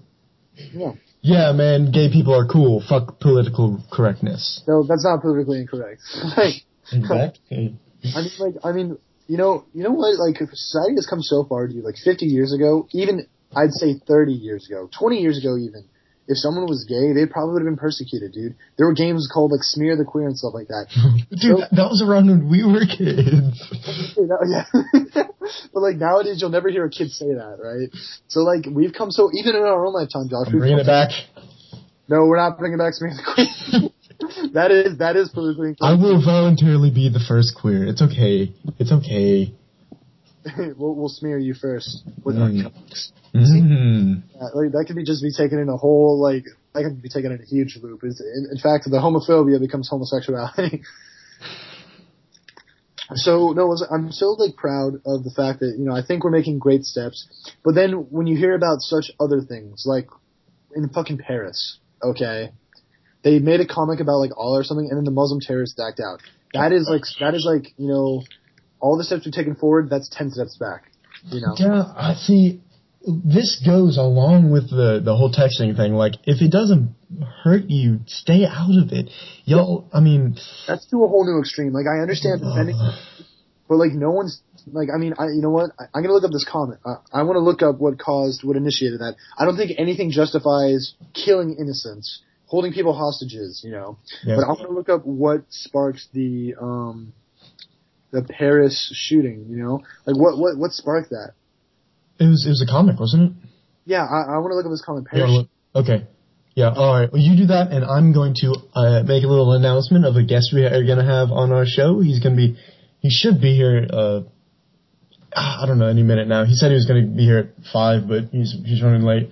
[0.73, 0.93] Yeah.
[1.23, 2.83] yeah, man, gay people are cool.
[2.87, 4.63] Fuck political correctness.
[4.69, 6.03] No, that's not politically incorrect.
[6.37, 6.55] like,
[6.93, 7.77] Exactly.
[8.15, 10.19] I mean, like, I mean, you know, you know what?
[10.19, 11.85] Like, society has come so far, dude.
[11.85, 15.85] Like, 50 years ago, even I'd say 30 years ago, 20 years ago, even.
[16.29, 18.55] If someone was gay, they probably would have been persecuted, dude.
[18.79, 20.87] There were games called like Smear the Queer and stuff like that.
[21.31, 23.59] Dude, that, that was around when we were kids.
[24.17, 24.65] You know, yeah.
[25.75, 27.91] but like nowadays, you'll never hear a kid say that, right?
[28.29, 30.47] So like we've come so even in our own lifetime, Josh.
[30.47, 31.11] I'm we've bringing it back.
[32.09, 33.91] No, we're not bringing back Smear the Queer.
[34.55, 37.85] that is that is politically I will voluntarily be the first queer.
[37.85, 38.55] It's okay.
[38.79, 39.53] It's okay.
[40.79, 42.73] we'll, we'll smear you first with our Mm.
[43.35, 44.23] Mm.
[44.35, 47.09] Yeah, like, that could be just be taken in a whole like that could be
[47.09, 48.01] taken in a huge loop.
[48.03, 50.83] It's, in, in fact, the homophobia becomes homosexuality.
[53.15, 56.31] so no, I'm so like proud of the fact that you know I think we're
[56.31, 57.27] making great steps.
[57.65, 60.09] But then when you hear about such other things like
[60.75, 62.53] in fucking Paris, okay,
[63.23, 66.01] they made a comic about like Allah or something, and then the Muslim terrorists backed
[66.01, 66.21] out.
[66.55, 68.23] That is like that is like you know
[68.81, 69.89] all the steps we've taken forward.
[69.91, 70.91] That's ten steps back.
[71.31, 71.55] You know.
[71.57, 72.61] Yeah, I see.
[73.05, 75.95] This goes along with the the whole texting thing.
[75.95, 76.95] Like, if it doesn't
[77.43, 79.11] hurt you, stay out of it.
[79.45, 80.37] Yo, I mean,
[80.69, 81.73] That's to a whole new extreme.
[81.73, 82.79] Like I understand defending,
[83.69, 86.25] but like no one's like I mean I you know what I, I'm gonna look
[86.25, 86.81] up this comment.
[86.85, 89.17] I, I want to look up what caused what initiated that.
[89.37, 93.63] I don't think anything justifies killing innocents, holding people hostages.
[93.65, 94.37] You know, yeah.
[94.37, 97.13] but I want to look up what sparked the um
[98.13, 99.47] the Paris shooting.
[99.49, 101.33] You know, like what what what sparked that?
[102.23, 103.49] It was it was a comic, wasn't it?
[103.85, 105.09] Yeah, I, I want to look up this comment.
[105.13, 105.43] Yeah,
[105.75, 106.07] okay.
[106.55, 107.11] Yeah, all right.
[107.11, 110.23] Well, you do that, and I'm going to uh, make a little announcement of a
[110.23, 112.01] guest we are going to have on our show.
[112.01, 112.59] He's going to be,
[113.01, 113.87] he should be here.
[113.91, 114.21] Uh,
[115.35, 116.45] I don't know, any minute now.
[116.45, 119.31] He said he was going to be here at five, but he's he's running late.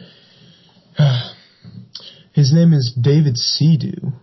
[2.32, 4.14] His name is David Seadu,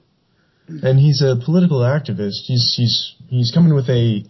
[0.68, 2.48] and he's a political activist.
[2.48, 4.24] He's he's he's coming with a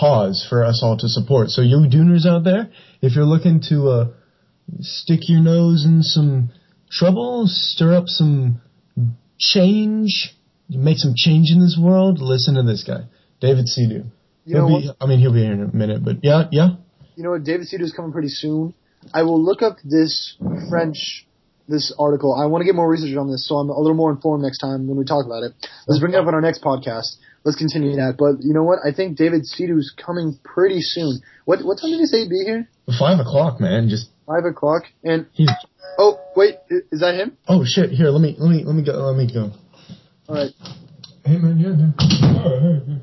[0.00, 1.50] cause for us all to support.
[1.50, 2.70] So, you Dooners out there,
[3.00, 4.06] if you're looking to uh,
[4.80, 6.50] stick your nose in some
[6.90, 8.60] trouble, stir up some
[9.38, 10.34] change,
[10.68, 13.04] make some change in this world, listen to this guy,
[13.40, 14.10] David Seadu.
[14.44, 14.82] You know He'll what?
[14.82, 16.68] be, I mean, he'll be here in a minute, but yeah, yeah.
[17.16, 18.74] you know what, David Cedar is coming pretty soon.
[19.12, 20.36] I will look up this
[20.68, 21.26] French,
[21.68, 22.34] this article.
[22.34, 24.58] I want to get more research on this, so I'm a little more informed next
[24.58, 25.52] time when we talk about it.
[25.86, 27.16] Let's bring it up on our next podcast.
[27.48, 28.20] Let's continue that.
[28.20, 28.80] But you know what?
[28.84, 31.22] I think David Cedu's coming pretty soon.
[31.46, 32.68] What what time did he say he'd be here?
[33.00, 33.88] Five o'clock, man.
[33.88, 34.82] Just Five o'clock.
[35.02, 35.48] And he's.
[35.96, 37.38] oh wait, is that him?
[37.48, 37.88] Oh shit!
[37.88, 38.92] Here, let me let me let me go.
[38.92, 39.50] Let me go.
[40.28, 40.52] All right.
[41.24, 41.94] Hey man, yeah, man.
[41.96, 43.00] Oh, hey, hey.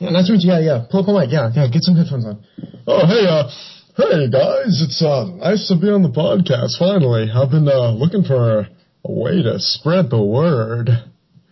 [0.00, 0.52] Yeah, nice to meet you.
[0.52, 0.84] Yeah, yeah.
[0.90, 1.32] Pull up a mic.
[1.32, 1.72] Yeah, yeah.
[1.72, 2.44] Get some headphones on.
[2.86, 3.48] Oh, hey, uh,
[3.96, 6.76] hey guys, it's uh nice to be on the podcast.
[6.78, 8.68] Finally, I've been uh looking for
[9.02, 10.90] a way to spread the word.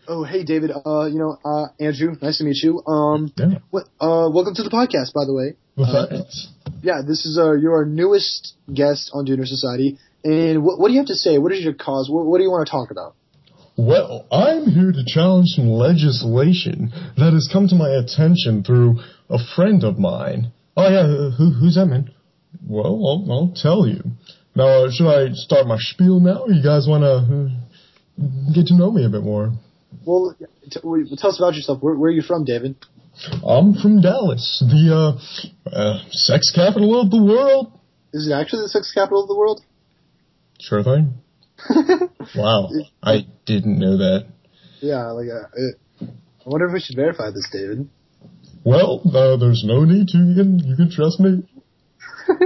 [0.06, 0.70] Oh hey David.
[0.70, 2.14] Uh, you know, uh, Andrew.
[2.20, 2.84] Nice to meet you.
[2.86, 3.58] Um, Yeah.
[3.70, 3.84] what?
[4.00, 5.54] Uh, welcome to the podcast, by the way.
[5.76, 6.48] Well, Uh, thanks.
[6.82, 9.98] Yeah, this is uh, you're our newest guest on Dooner Society.
[10.22, 11.38] And what, what do you have to say?
[11.38, 12.08] What is your cause?
[12.10, 13.14] What, what do you want to talk about?
[13.76, 19.38] Well, I'm here to challenge some legislation that has come to my attention through a
[19.56, 20.52] friend of mine.
[20.76, 22.10] Oh yeah, who, who's that man?
[22.66, 24.02] Well, I'll, I'll tell you.
[24.54, 27.14] Now, uh, should I start my spiel now, or you guys want to
[28.22, 29.52] uh, get to know me a bit more?
[30.04, 30.34] Well,
[30.70, 30.80] t-
[31.16, 31.82] tell us about yourself.
[31.82, 32.76] Where, where are you from, David?
[33.46, 35.18] I'm from Dallas, the
[35.66, 37.78] uh, uh, sex capital of the world.
[38.12, 39.60] Is it actually the sex capital of the world?
[40.60, 41.14] Sure thing.
[42.34, 42.70] Wow,
[43.02, 44.26] I didn't know that.
[44.80, 45.46] yeah, like uh,
[46.00, 47.88] I wonder if we should verify this, David.
[48.64, 50.18] Well, uh, there's no need to.
[50.18, 51.46] You can, you can trust me.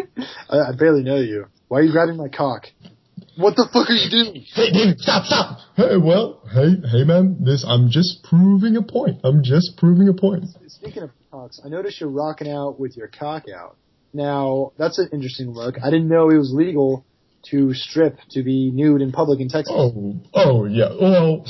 [0.50, 1.46] I, I barely know you.
[1.68, 2.66] Why are you grabbing my cock?
[3.38, 4.44] What the fuck are you doing?
[4.52, 5.58] Hey, David, stop, stop.
[5.76, 7.36] Hey, well, hey, hey, man.
[7.38, 9.20] This, I'm just proving a point.
[9.22, 10.46] I'm just proving a point.
[10.66, 13.76] Speaking of cocks, I noticed you're rocking out with your cock out.
[14.12, 15.76] Now, that's an interesting look.
[15.80, 17.04] I didn't know it was legal
[17.50, 19.72] to strip to be nude in public in Texas.
[19.72, 20.88] Oh, oh, yeah.
[21.00, 21.46] Well,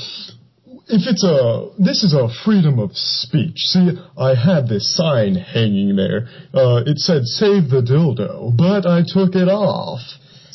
[0.89, 3.57] if it's a, this is a freedom of speech.
[3.57, 6.27] See, I had this sign hanging there.
[6.53, 10.01] Uh, it said "Save the dildo," but I took it off.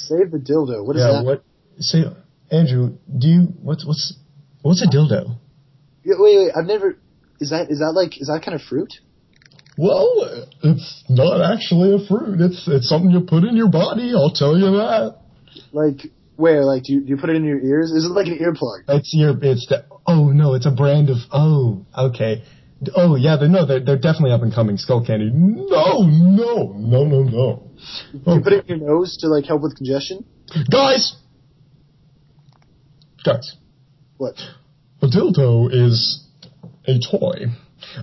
[0.09, 0.85] Save the dildo.
[0.85, 1.25] What is yeah, that?
[1.25, 1.45] what?
[1.79, 2.05] Say,
[2.51, 4.15] Andrew, do you what's what's
[4.63, 5.39] what's a dildo?
[6.05, 6.53] Yeah, wait, wait.
[6.57, 6.97] I've never.
[7.41, 8.93] Is that is that like is that kind of fruit?
[9.77, 12.41] Well, it's not actually a fruit.
[12.41, 14.13] It's it's something you put in your body.
[14.15, 15.19] I'll tell you that.
[15.73, 16.65] Like where?
[16.65, 17.91] Like do you, do you put it in your ears?
[17.91, 18.85] Is it like an earplug?
[18.89, 22.45] It's your it's the oh no, it's a brand of oh okay.
[22.95, 24.77] Oh yeah, they're, no, they're they're definitely up and coming.
[24.77, 25.33] Skullcandy.
[25.33, 27.71] No, no, no, no, no.
[28.13, 30.25] You put it in your nose to like help with congestion.
[30.71, 31.17] Guys,
[33.25, 33.57] guys,
[34.19, 34.35] What?
[35.03, 36.23] a dildo is
[36.87, 37.47] a toy,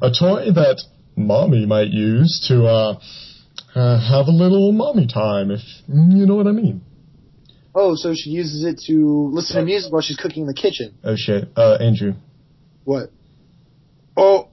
[0.01, 0.81] a toy that
[1.15, 2.99] mommy might use to uh,
[3.75, 6.81] uh have a little mommy time, if you know what I mean.
[7.73, 10.93] Oh, so she uses it to listen to music while she's cooking in the kitchen.
[11.03, 12.13] Oh shit, uh, Andrew,
[12.83, 13.11] What?
[14.17, 14.49] Oh,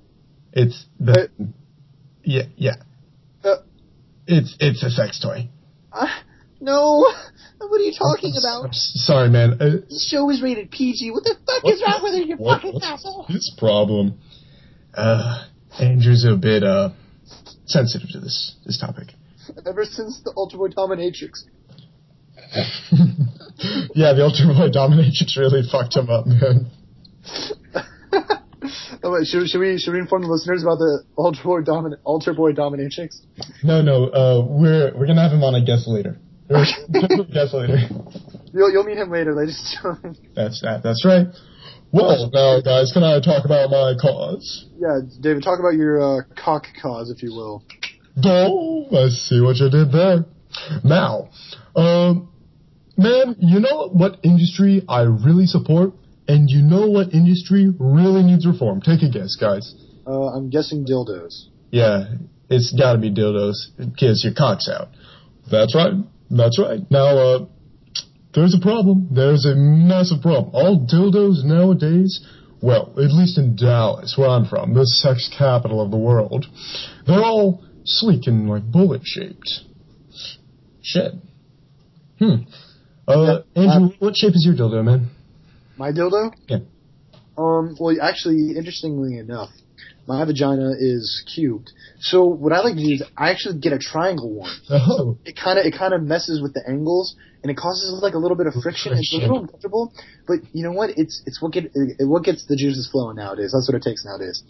[0.52, 1.28] it's the
[2.22, 2.76] yeah yeah.
[4.28, 5.48] It's it's a sex toy.
[5.92, 6.06] uh,
[6.60, 7.06] no.
[7.58, 8.68] What are you talking I'm about?
[8.70, 9.54] s- sorry, man.
[9.60, 11.10] Uh, This show is rated PG.
[11.10, 13.24] What the fuck What- is wrong with you, you what- fucking what's asshole?
[13.28, 14.18] his problem?
[14.94, 15.44] Uh,
[15.80, 16.90] Andrew's a bit uh
[17.66, 19.14] sensitive to this this topic.
[19.66, 21.44] Ever since the Ultra Boy Dominatrix.
[23.94, 26.70] yeah, the Ultra Boy Dominatrix really fucked him up, man.
[29.02, 32.34] oh, should, should we should we inform the listeners about the Ultra Boy dominant Ultra
[32.34, 33.20] Boy Dominatrix?
[33.62, 36.18] No, no, uh, we're we're gonna have him on a guest later.
[36.48, 37.76] Guest later.
[38.54, 40.32] You'll you'll meet him later, ladies and gentlemen.
[40.34, 40.82] That's that.
[40.82, 41.26] That's right.
[41.90, 44.66] Well, now, guys, can I talk about my cause?
[44.78, 47.64] Yeah, David, talk about your uh, cock cause, if you will.
[48.24, 50.26] Oh, I see what you did there.
[50.84, 51.30] Now,
[51.74, 52.30] um,
[52.96, 55.92] man, you know what industry I really support,
[56.28, 58.82] and you know what industry really needs reform.
[58.82, 59.74] Take a guess, guys.
[60.06, 61.46] Uh, I'm guessing dildos.
[61.70, 62.14] Yeah,
[62.48, 63.56] it's got to be dildos,
[63.96, 64.22] kids.
[64.24, 64.88] Your cock's out.
[65.50, 65.94] That's right.
[66.30, 66.80] That's right.
[66.90, 67.46] Now, uh,
[68.34, 69.08] there's a problem.
[69.10, 70.50] There's a massive problem.
[70.54, 72.24] All dildos nowadays,
[72.60, 76.46] well, at least in Dallas, where I'm from, the sex capital of the world,
[77.06, 79.50] they're all sleek and like bullet shaped.
[80.82, 81.12] Shit.
[82.18, 82.42] Hmm.
[83.06, 85.10] Uh, Andrew, what shape is your dildo, man?
[85.78, 86.32] My dildo?
[86.48, 86.58] Yeah.
[87.36, 89.50] Um, well, actually, interestingly enough,
[90.08, 91.70] my vagina is cubed.
[92.00, 94.56] So what I like to do is I actually get a triangle one.
[94.70, 95.18] Oh.
[95.24, 98.18] It kind of it kind of messes with the angles and it causes like a
[98.18, 98.92] little bit of friction.
[98.94, 99.92] It's a little uncomfortable,
[100.26, 100.90] but you know what?
[100.96, 103.52] It's it's what get it, what gets the juices flowing nowadays.
[103.52, 104.42] That's what it takes nowadays.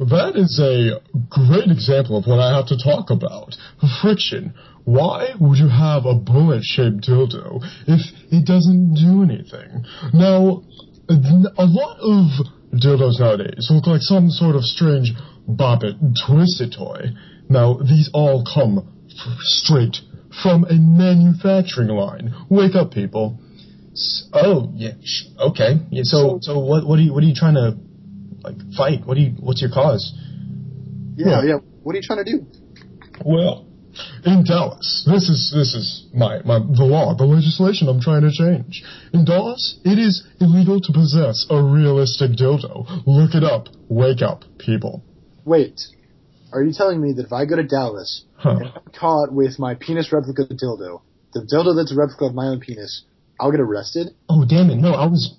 [0.00, 3.54] That is a great example of what I have to talk about.
[4.00, 4.54] Friction.
[4.84, 8.00] Why would you have a bullet-shaped dildo if
[8.32, 9.84] it doesn't do anything?
[10.12, 10.62] Now,
[11.08, 12.46] a lot of
[12.80, 15.12] dildos nowadays look like some sort of strange
[15.46, 17.10] bop it, twist toy.
[17.48, 18.78] Now, these all come
[19.10, 19.96] f- straight
[20.42, 22.32] from a manufacturing line.
[22.48, 23.40] Wake up, people.
[23.92, 25.80] S- Oh, yeah, sh- okay.
[25.90, 27.76] Yeah, so, so what, what are you, what are you trying to,
[28.44, 29.04] like, fight?
[29.04, 30.14] What do you, what's your cause?
[31.16, 31.42] Yeah, Yeah.
[31.44, 31.54] yeah.
[31.82, 32.46] What are you trying to do?
[33.24, 33.66] Well,
[34.24, 38.30] in Dallas, this is this is my, my the law, the legislation I'm trying to
[38.30, 38.82] change.
[39.12, 42.86] In Dallas, it is illegal to possess a realistic dildo.
[43.06, 43.68] Look it up.
[43.88, 45.02] Wake up, people.
[45.44, 45.80] Wait,
[46.52, 48.50] are you telling me that if I go to Dallas Huh.
[48.50, 51.02] and I'm caught with my penis replica dildo,
[51.34, 53.04] the dildo that's a replica of my own penis,
[53.38, 54.08] I'll get arrested?
[54.28, 54.76] Oh damn it!
[54.76, 55.34] No, I was.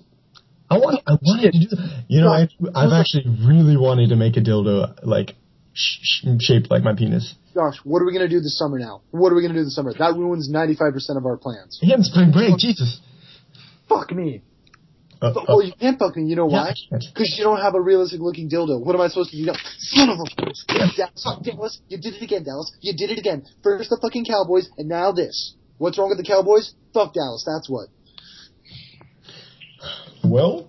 [0.70, 1.02] I want.
[1.06, 1.66] I wanted to do.
[1.76, 2.04] That.
[2.08, 5.34] You know, I, I've actually really wanted to make a dildo like
[5.74, 7.34] sh- sh- shaped like my penis.
[7.54, 9.02] Gosh, what are we gonna do this summer now?
[9.10, 9.92] What are we gonna do this summer?
[9.92, 11.78] That ruins 95% of our plans.
[11.82, 12.56] Again, spring break.
[12.58, 13.00] Jesus.
[13.88, 14.42] Fuck me.
[15.20, 16.24] Uh, But, uh, well, you can't fuck me.
[16.24, 16.74] You know why?
[16.90, 18.84] Because you don't have a realistic looking dildo.
[18.84, 19.44] What am I supposed to do?
[19.44, 19.54] now?
[19.78, 20.24] Son of a.
[20.96, 21.78] Dallas, fuck Dallas.
[21.88, 22.72] You did it again, Dallas.
[22.80, 23.44] You did it again.
[23.62, 25.54] First the fucking Cowboys, and now this.
[25.78, 26.74] What's wrong with the Cowboys?
[26.94, 27.44] Fuck Dallas.
[27.46, 27.88] That's what.
[30.24, 30.66] Well,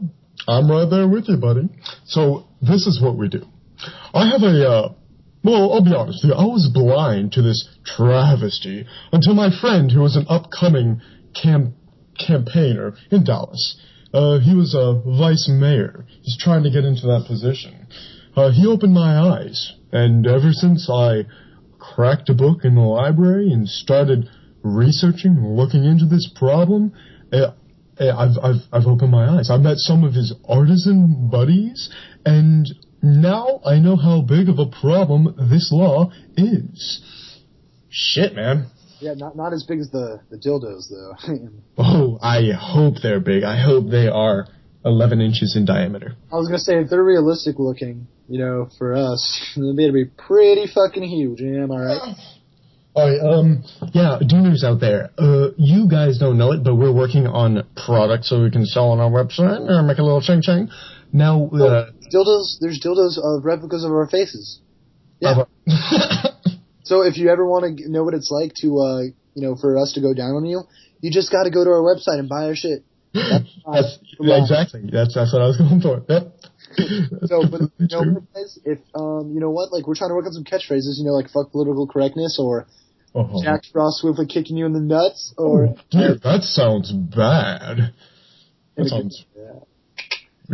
[0.48, 1.70] I'm right there with you, buddy.
[2.06, 3.46] So this is what we do.
[4.14, 4.94] I have a, uh,
[5.44, 10.16] well, I'll be honest I was blind to this travesty until my friend, who was
[10.16, 11.02] an upcoming
[11.34, 11.76] cam-
[12.18, 13.80] campaigner in Dallas,
[14.14, 16.06] uh, he was a vice mayor.
[16.22, 17.88] He's trying to get into that position.
[18.36, 21.26] Uh, he opened my eyes, and ever since I
[21.80, 24.30] cracked a book in the library and started
[24.64, 26.94] researching, looking into this problem,
[27.32, 27.52] uh,
[28.00, 29.50] uh, I've, I've, I've opened my eyes.
[29.52, 31.90] I've met some of his artisan buddies,
[32.26, 32.68] and
[33.04, 37.02] now I know how big of a problem this law is.
[37.90, 38.68] Shit, man.
[39.00, 41.50] Yeah, not not as big as the the dildos though.
[41.78, 43.44] Oh, I hope they're big.
[43.44, 44.48] I hope they are
[44.86, 46.16] 11 inches in diameter.
[46.32, 49.22] I was gonna say if they're realistic looking, you know, for us,
[49.56, 51.42] they better be pretty fucking huge.
[51.42, 52.16] Yeah, am I right?
[52.96, 57.26] Alright, um, yeah, Dooners out there, uh, you guys don't know it, but we're working
[57.26, 60.70] on products so we can sell on our website or make a little ching ching.
[61.14, 62.58] Now, uh, Dildos.
[62.60, 64.60] There's dildos of replicas of our faces.
[65.20, 65.44] Yeah.
[66.84, 69.02] So if you ever want to know what it's like to, uh,
[69.34, 70.64] you know, for us to go down on you,
[71.00, 72.84] you just got to go to our website and buy our shit.
[73.14, 74.42] That's, that's, on.
[74.42, 76.04] exactly, that's, that's what I was going for.
[76.10, 76.34] Yep.
[77.26, 80.26] So, but you know, guys, if um, you know what, like we're trying to work
[80.26, 82.68] on some catchphrases, you know, like fuck political correctness or
[83.16, 87.94] Oh, Jack Frost swiftly kicking you in the nuts or dude, that sounds bad.
[88.76, 89.60] That sounds Yeah.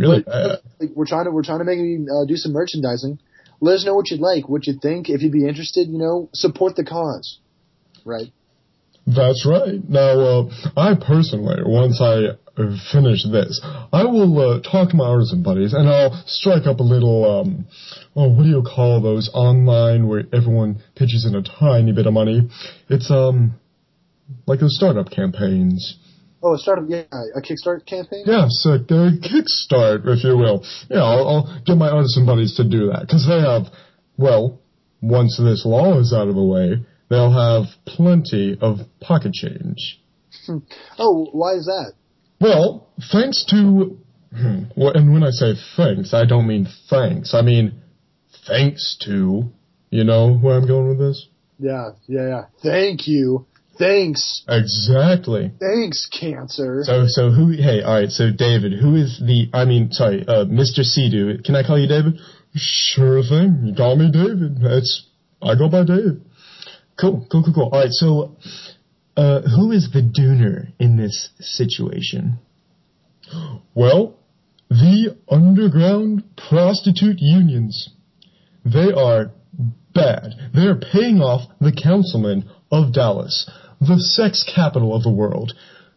[0.00, 0.58] Really bad.
[0.80, 3.18] like, we're trying to we're trying to maybe uh, do some merchandising.
[3.60, 5.88] Let us know what you'd like, what you'd think, if you'd be interested.
[5.88, 7.38] You know, support the cause,
[8.04, 8.32] right?
[9.06, 9.80] That's right.
[9.88, 13.60] Now, uh, I personally, once I uh, finish this,
[13.92, 17.66] I will uh, talk to my artisan buddies and I'll strike up a little, um,
[18.14, 22.12] oh, what do you call those online where everyone pitches in a tiny bit of
[22.12, 22.48] money?
[22.88, 23.54] It's, um,
[24.46, 25.96] like those startup campaigns.
[26.42, 28.24] Oh, a startup, yeah, a Kickstart campaign.
[28.26, 30.64] Yes, a, a kickstart, if you will.
[30.88, 33.66] Yeah, I'll, I'll get my artisan buddies to do that because they have,
[34.16, 34.60] well,
[35.02, 40.00] once this law is out of the way, they'll have plenty of pocket change.
[40.98, 41.92] Oh, why is that?
[42.40, 43.98] Well, thanks to,
[44.34, 47.34] hmm, well, and when I say thanks, I don't mean thanks.
[47.34, 47.82] I mean
[48.46, 49.44] thanks to,
[49.90, 51.28] you know where I'm going with this?
[51.58, 52.44] Yeah, yeah, yeah.
[52.62, 53.46] Thank you.
[53.80, 54.44] Thanks.
[54.46, 55.50] Exactly.
[55.58, 56.82] Thanks, cancer.
[56.84, 57.50] So, so who?
[57.52, 58.10] Hey, all right.
[58.10, 59.48] So, David, who is the?
[59.54, 60.84] I mean, sorry, uh, Mr.
[60.84, 61.38] Sea-Doo.
[61.42, 62.20] Can I call you David?
[62.54, 63.62] Sure thing.
[63.64, 64.60] You call me David.
[64.60, 65.06] That's
[65.42, 66.20] I go by Dave.
[67.00, 67.70] Cool, cool, cool, cool.
[67.72, 67.90] All right.
[67.90, 68.36] So,
[69.16, 72.38] uh, who is the dooner in this situation?
[73.74, 74.18] Well,
[74.68, 77.88] the underground prostitute unions.
[78.64, 79.30] They are
[79.94, 80.50] bad.
[80.54, 85.52] They are paying off the councilman of Dallas, the sex capital of the world,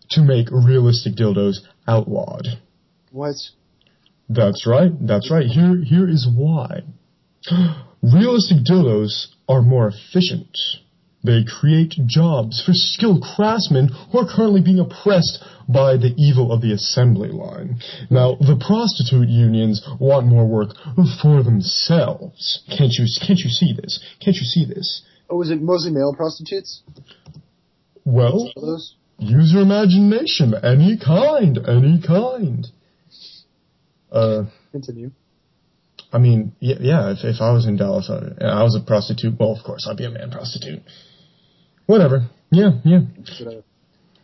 [0.10, 2.48] to make realistic dildos outlawed.
[3.12, 3.36] What?
[4.30, 4.92] That's right.
[5.02, 5.46] That's right.
[5.46, 6.82] Here, here is why.
[8.02, 10.58] Realistic dildos are more efficient.
[11.26, 16.62] They create jobs for skilled craftsmen who are currently being oppressed by the evil of
[16.62, 17.80] the assembly line.
[18.10, 20.76] Now, the prostitute unions want more work
[21.22, 22.64] for themselves.
[22.68, 24.04] Can't you, can't you see this?
[24.20, 25.04] Can't you see this?
[25.30, 26.82] Oh, is it mostly male prostitutes?
[28.06, 28.52] Well,
[29.18, 30.54] use your imagination.
[30.62, 32.68] Any kind, any kind.
[34.12, 35.12] Uh, Continue.
[36.12, 38.86] I mean, yeah, yeah if, if I was in Dallas I, and I was a
[38.86, 40.84] prostitute, well, of course, I'd be a man prostitute.
[41.88, 42.30] Whatever.
[42.52, 43.00] Yeah, yeah.
[43.40, 43.64] Whatever.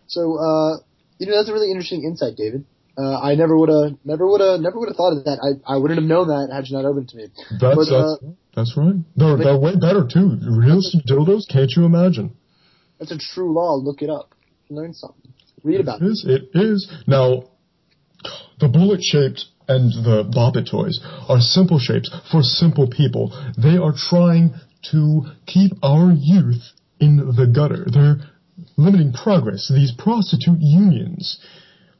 [0.08, 0.78] So, uh,
[1.18, 2.66] you know, that's a really interesting insight, David.
[2.98, 5.40] Uh, I never would have, never would have, never would have thought of that.
[5.40, 7.28] I, I wouldn't have known that had you not opened to me.
[7.60, 8.24] That's, But, uh, that's,
[8.56, 8.96] that's right.
[9.16, 10.38] They're, they're way better, too.
[10.46, 12.36] Realistic dildos, can't you imagine?
[13.00, 13.76] That's a true law.
[13.76, 14.36] Look it up.
[14.70, 15.34] Learn something.
[15.64, 16.10] Read about It it.
[16.10, 16.92] is, it is.
[17.08, 17.50] Now,
[18.60, 23.32] the bullet shaped and the bobbit toys are simple shapes for simple people.
[23.58, 24.54] They are trying
[24.92, 26.64] to keep our youth
[27.00, 27.86] in the gutter.
[27.92, 28.18] They're
[28.78, 29.72] limiting progress.
[29.74, 31.40] These prostitute unions.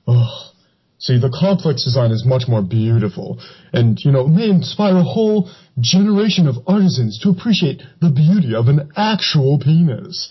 [0.08, 0.54] Ugh.
[1.02, 3.40] See, the complex design is much more beautiful,
[3.72, 8.68] and you know, may inspire a whole generation of artisans to appreciate the beauty of
[8.68, 10.30] an actual penis.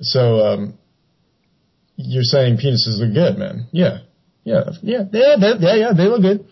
[0.00, 0.78] So, um,
[1.96, 3.66] you're saying penises look good, man?
[3.72, 3.98] Yeah,
[4.44, 5.92] yeah, yeah, yeah, they, yeah, yeah.
[5.96, 6.46] They look good.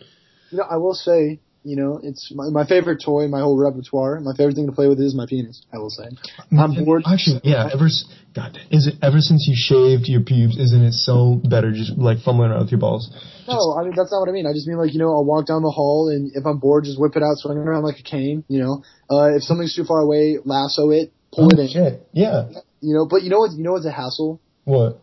[0.51, 3.59] You know, I will say, you know, it's my, my favorite toy, in my whole
[3.59, 4.21] repertoire.
[4.21, 5.65] My favorite thing to play with is my penis.
[5.73, 6.05] I will say.
[6.53, 7.05] I'm bored.
[7.07, 7.69] Actually, yeah.
[7.73, 7.89] Ever,
[8.35, 10.59] God, is it ever since you shaved your pubes?
[10.59, 13.11] Isn't it so better just like fumbling around with your balls?
[13.49, 14.47] No, I mean that's not what I mean.
[14.47, 16.85] I just mean like you know I'll walk down the hall and if I'm bored,
[16.85, 18.45] just whip it out, swing it around like a cane.
[18.49, 21.67] You know, uh, if something's too far away, lasso it, pull it in.
[21.67, 22.09] Oh, shit.
[22.13, 22.49] Yeah.
[22.81, 23.53] You know, but you know what?
[23.53, 24.41] You know what's a hassle?
[24.65, 25.01] What?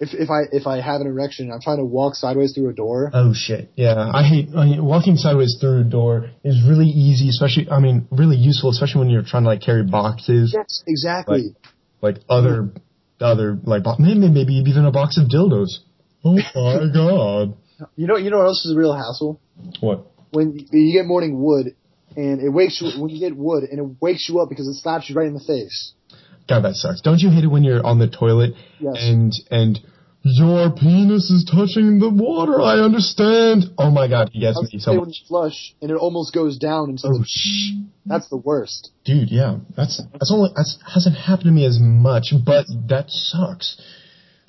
[0.00, 2.72] If if I if I have an erection, I'm trying to walk sideways through a
[2.72, 3.10] door.
[3.12, 3.72] Oh shit.
[3.74, 7.80] Yeah, I hate I mean, walking sideways through a door is really easy, especially I
[7.80, 11.56] mean, really useful, especially when you're trying to like carry boxes, Yes, exactly.
[12.00, 12.70] like other
[13.20, 15.78] other like maybe maybe even a box of dildos.
[16.24, 17.56] Oh my god.
[17.96, 19.40] You know, you know what else is a real hassle?
[19.80, 20.06] What?
[20.30, 21.74] When you, you get morning wood,
[22.16, 24.74] and it wakes you when you get wood, and it wakes you up because it
[24.74, 25.92] slaps you right in the face.
[26.48, 27.00] God, that sucks.
[27.02, 28.94] Don't you hate it when you're on the toilet Yes.
[28.98, 29.78] and and
[30.22, 32.60] your penis is touching the water?
[32.60, 33.64] I understand.
[33.78, 35.20] Oh my God, he gets me so say when much.
[35.20, 37.24] you flush and it almost goes down into Oh the.
[37.26, 37.72] shh.
[38.06, 38.90] That's the worst.
[39.04, 43.80] Dude, yeah, that's that's only that's hasn't happened to me as much, but that sucks.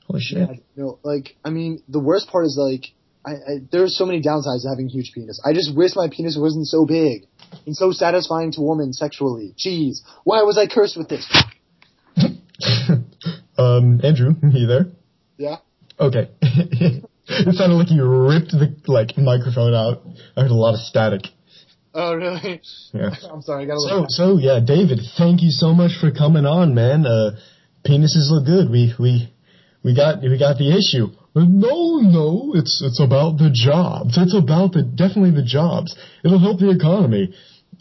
[0.08, 0.38] Holy shit!
[0.40, 2.86] Yeah, no, like I mean, the worst part is like,
[3.26, 5.40] I, I there's so many downsides to having a huge penis.
[5.46, 7.28] I just wish my penis wasn't so big
[7.68, 9.54] and so satisfying to women sexually.
[9.58, 11.28] Jeez, why was I cursed with this?
[13.60, 14.88] Um, Andrew, you there?
[15.38, 15.58] Yeah.
[16.00, 16.30] Okay.
[16.42, 20.02] it sounded like you ripped the like microphone out.
[20.36, 21.24] I heard a lot of static.
[21.94, 22.62] Oh really?
[22.94, 23.10] Yeah.
[23.32, 26.74] I'm sorry, I got So so yeah, David, thank you so much for coming on,
[26.74, 27.06] man.
[27.06, 27.32] Uh,
[27.86, 28.70] penises look good.
[28.70, 29.34] We we
[29.84, 31.08] we got we got the issue.
[31.36, 34.18] No, no, it's it's about the jobs.
[34.18, 35.96] It's about the definitely the jobs.
[36.24, 37.34] It'll help the economy.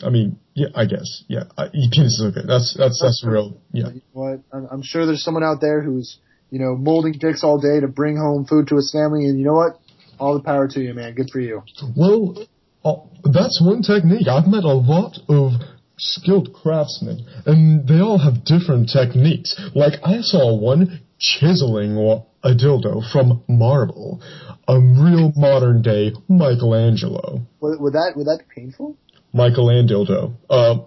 [0.03, 1.45] I mean, yeah, I guess, yeah.
[1.57, 2.49] I, penises look good.
[2.49, 3.61] That's that's that's real.
[3.73, 3.89] Yeah.
[3.89, 4.41] You know what?
[4.53, 6.19] I'm, I'm sure there's someone out there who's
[6.51, 9.45] you know molding dicks all day to bring home food to his family, and you
[9.45, 9.79] know what?
[10.19, 11.15] All the power to you, man.
[11.15, 11.63] Good for you.
[11.97, 12.45] Well,
[12.85, 12.97] uh,
[13.33, 14.27] that's one technique.
[14.27, 15.53] I've met a lot of
[15.97, 19.55] skilled craftsmen, and they all have different techniques.
[19.75, 21.97] Like, I saw one chiseling
[22.43, 24.21] a dildo from marble.
[24.69, 27.41] A real modern day Michelangelo.
[27.61, 28.97] Would, would that would that be painful?
[29.33, 30.35] Michelangelo.
[30.49, 30.79] Uh,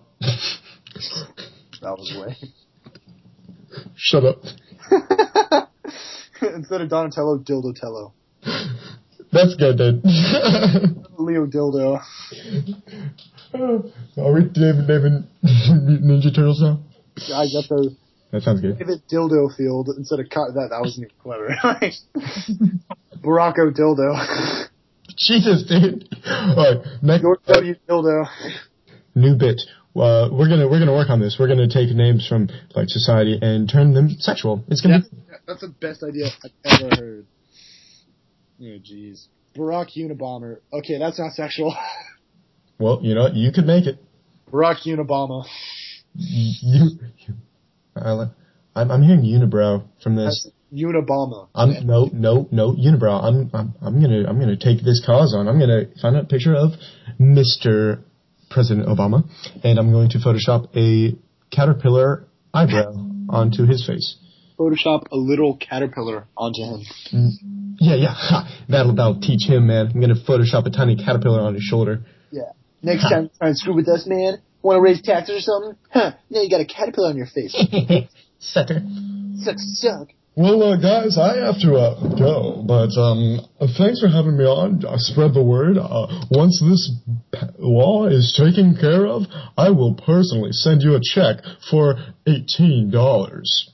[1.81, 2.37] That was way.
[3.95, 4.37] shut up.
[6.41, 8.13] Instead of Donatello, Dildotello.
[9.31, 10.03] That's good, dude.
[11.17, 12.01] Leo Dildo.
[13.53, 16.79] Are we David, David Ninja Turtles now?
[17.33, 17.95] I got the
[18.31, 18.77] That sounds good.
[18.79, 20.69] David Dildo Field instead of co- that.
[20.71, 21.49] That wasn't even clever.
[23.23, 24.67] Baracko Dildo.
[25.28, 26.07] Jesus, dude.
[26.26, 27.22] Alright, next.
[27.22, 27.76] George W.
[27.88, 28.26] Dildo.
[29.13, 29.61] new bit.
[29.95, 31.36] Uh, we're gonna we're gonna work on this.
[31.38, 34.63] We're gonna take names from like society and turn them sexual.
[34.69, 37.26] It's gonna be That's the best idea I've ever heard.
[38.61, 39.28] Oh, jeez.
[39.55, 40.59] Barack Unabomber.
[40.72, 41.76] Okay, that's not sexual.
[42.80, 43.28] well, you know?
[43.28, 43.97] You could make it.
[44.51, 45.45] Barack Unabomber.
[46.15, 47.34] You, you
[47.95, 48.28] I
[48.76, 50.49] I'm I'm hearing unibrow from this.
[50.74, 51.49] Unabomber.
[51.53, 53.22] I'm no no no unibrow.
[53.22, 55.47] I'm I'm I'm gonna I'm gonna take this cause on.
[55.47, 56.72] I'm gonna find a picture of
[57.19, 58.03] Mr.
[58.49, 59.30] President Obama,
[59.63, 61.17] and I'm going to Photoshop a
[61.53, 62.93] caterpillar eyebrow
[63.30, 64.15] onto his face.
[64.57, 66.82] Photoshop a little caterpillar onto him.
[67.13, 67.30] Mm.
[67.80, 68.13] Yeah, yeah.
[68.13, 69.91] Ha, that'll that'll teach him, man.
[69.93, 72.05] I'm gonna Photoshop a tiny caterpillar on his shoulder.
[72.32, 72.51] Yeah.
[72.82, 75.78] Next time you try and screw with us, man, want to raise taxes or something?
[75.91, 77.53] Huh, now you got a caterpillar on your face.
[78.39, 78.82] Sucker.
[79.43, 80.07] Suck, suck.
[80.34, 83.41] Well, uh, guys, I have to uh, go, but um,
[83.77, 84.86] thanks for having me on.
[84.86, 85.77] Uh, spread the word.
[85.77, 86.89] Uh, once this
[87.59, 89.23] law is taken care of,
[89.57, 93.71] I will personally send you a check for eighteen dollars.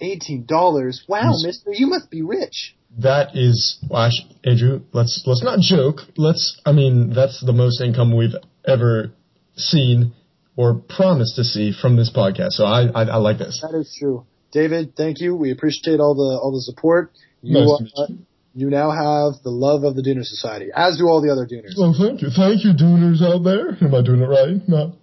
[0.00, 1.04] Eighteen dollars.
[1.08, 1.32] Wow.
[1.42, 2.76] Mister, you must be rich.
[2.98, 4.12] That is, Ash,
[4.44, 4.82] Andrew.
[4.92, 6.02] Let's let's not joke.
[6.16, 6.60] Let's.
[6.64, 9.10] I mean, that's the most income we've ever
[9.56, 10.14] seen
[10.56, 12.52] or promised to see from this podcast.
[12.52, 13.60] So I I, I like this.
[13.62, 14.26] That is true.
[14.50, 15.34] David, thank you.
[15.36, 17.12] We appreciate all the all the support.
[17.42, 18.06] You Nice uh,
[18.54, 21.78] you now have the love of the Dooner Society, as do all the other Dooners.
[21.78, 23.76] Well, thank you, thank you, Dooners out there.
[23.80, 24.60] Am I doing it right?
[24.66, 24.96] No.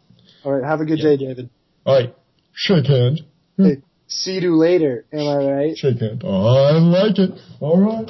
[0.44, 1.50] All right, have a good day, David.
[1.86, 2.14] All right,
[2.54, 3.22] shake hand.
[3.58, 5.06] Hey, see you later.
[5.14, 5.78] Am I right?
[5.78, 6.24] Shake hand.
[6.26, 7.32] I like it.
[7.62, 8.10] All right.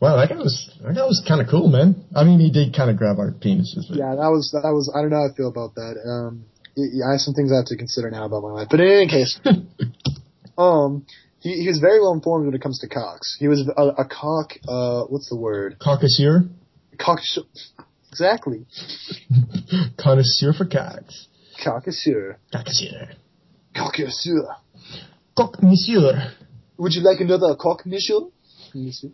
[0.00, 2.04] wow, that guy was that guy was kind of cool, man.
[2.14, 3.88] I mean, he did kind of grab our penises.
[3.88, 4.92] But Yeah, that was that was.
[4.94, 5.96] I don't know how I feel about that.
[6.06, 6.44] Um,
[6.76, 8.68] I have some things I have to consider now about my life.
[8.70, 9.38] But in any case,
[10.58, 11.06] um,
[11.40, 13.36] he, he was very well informed when it comes to cocks.
[13.38, 14.52] He was a, a cock.
[14.66, 15.76] Uh, what's the word?
[15.80, 16.44] Connoisseur,
[16.98, 17.20] Cock.
[18.10, 18.66] Exactly.
[19.98, 21.28] connoisseur for cocks.
[21.64, 22.36] Cockasure.
[22.52, 23.10] Connoisseur.
[23.74, 24.56] Cockasure.
[25.36, 26.32] Cock monsieur.
[26.78, 28.20] Would you like another cock, monsieur?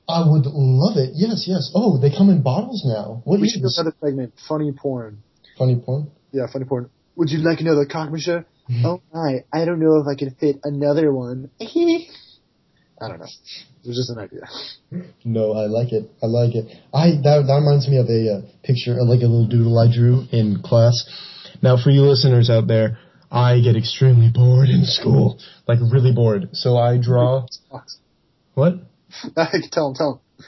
[0.08, 1.10] I would love it.
[1.14, 1.70] Yes, yes.
[1.74, 3.22] Oh, they come in bottles now.
[3.24, 4.34] What We should do another segment.
[4.48, 5.22] Funny porn.
[5.58, 6.10] Funny porn.
[6.32, 6.90] Yeah, funny porn.
[7.16, 8.44] Would you like another cock, monsieur?
[8.84, 11.50] oh my, I don't know if I can fit another one.
[11.60, 13.26] I don't know.
[13.84, 14.42] It was just an idea.
[15.24, 16.10] No, I like it.
[16.22, 16.66] I like it.
[16.92, 19.92] I that that reminds me of a uh, picture, uh, like a little doodle I
[19.92, 21.04] drew in class.
[21.62, 22.98] Now, for you listeners out there,
[23.30, 25.38] I get extremely bored in school,
[25.68, 26.50] like really bored.
[26.52, 27.46] So I draw
[28.54, 28.74] what?
[29.36, 30.46] I can tell him, tell him.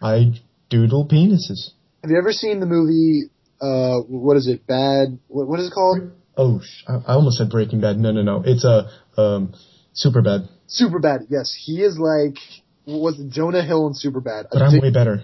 [0.00, 0.40] I
[0.70, 1.70] doodle penises.
[2.02, 3.30] Have you ever seen the movie,
[3.60, 6.10] uh, what is it, Bad, what, what is it called?
[6.36, 7.98] Oh, I I almost said Breaking Bad.
[7.98, 8.42] No, no, no.
[8.44, 8.90] It's a
[9.20, 9.54] um,
[9.92, 10.48] super bad.
[10.66, 11.54] Super Bad, yes.
[11.58, 12.36] He is like,
[12.86, 14.46] was it Jonah Hill in Super Bad?
[14.52, 15.22] But I'm way better.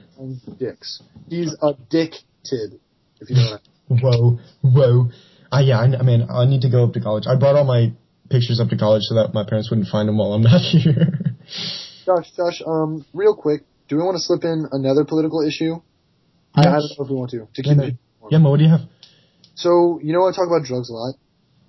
[0.58, 1.02] dicks.
[1.28, 2.80] He's addicted,
[3.20, 3.64] if you know what I
[4.00, 5.08] Whoa, whoa.
[5.52, 7.24] Uh, yeah, I, I mean, I need to go up to college.
[7.26, 7.92] I brought all my
[8.30, 11.36] pictures up to college so that my parents wouldn't find them while I'm not here.
[12.06, 15.74] Josh, Josh, um, real quick, do we want to slip in another political issue?
[16.54, 17.48] I, I don't know if we want to.
[17.54, 17.94] To keep Yeah, it.
[18.32, 18.80] Yeah, Mo, what do you have?
[19.54, 21.14] So you know I talk about drugs a lot.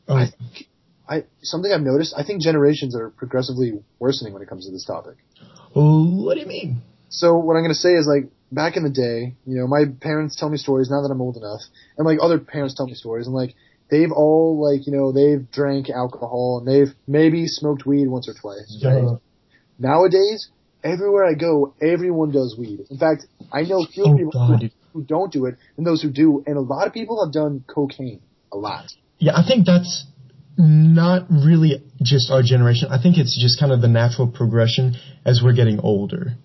[0.08, 0.68] Oh, I think
[1.10, 2.14] I something I've noticed.
[2.18, 5.18] I think generations are progressively worsening when it comes to this topic.
[5.74, 6.82] what do you mean?
[7.10, 10.38] So what I'm gonna say is like back in the day, you know, my parents
[10.38, 11.62] tell me stories now that I'm old enough,
[11.98, 13.56] and like other parents tell me stories, and like
[13.92, 18.36] they've all like you know they've drank alcohol and they've maybe smoked weed once or
[18.40, 18.82] twice.
[18.86, 19.18] right?
[19.78, 20.48] Nowadays,
[20.82, 22.86] everywhere I go, everyone does weed.
[22.90, 24.72] In fact, I know fewer Oh, people God.
[24.94, 27.64] Who don't do it than those who do, and a lot of people have done
[27.68, 28.22] cocaine.
[28.52, 28.86] A lot.
[29.18, 30.06] Yeah, I think that's
[30.58, 32.90] not really just our generation.
[32.92, 36.36] I think it's just kind of the natural progression as we're getting older.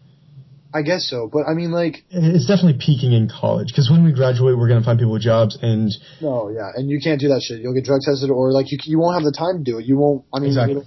[0.72, 4.12] I guess so, but I mean, like, It's definitely peaking in college because when we
[4.12, 5.90] graduate, we're going to find people with jobs and
[6.20, 7.60] no, yeah, and you can't do that shit.
[7.60, 9.86] You'll get drug tested, or like you you won't have the time to do it.
[9.86, 10.24] You won't.
[10.32, 10.82] I mean, Exactly.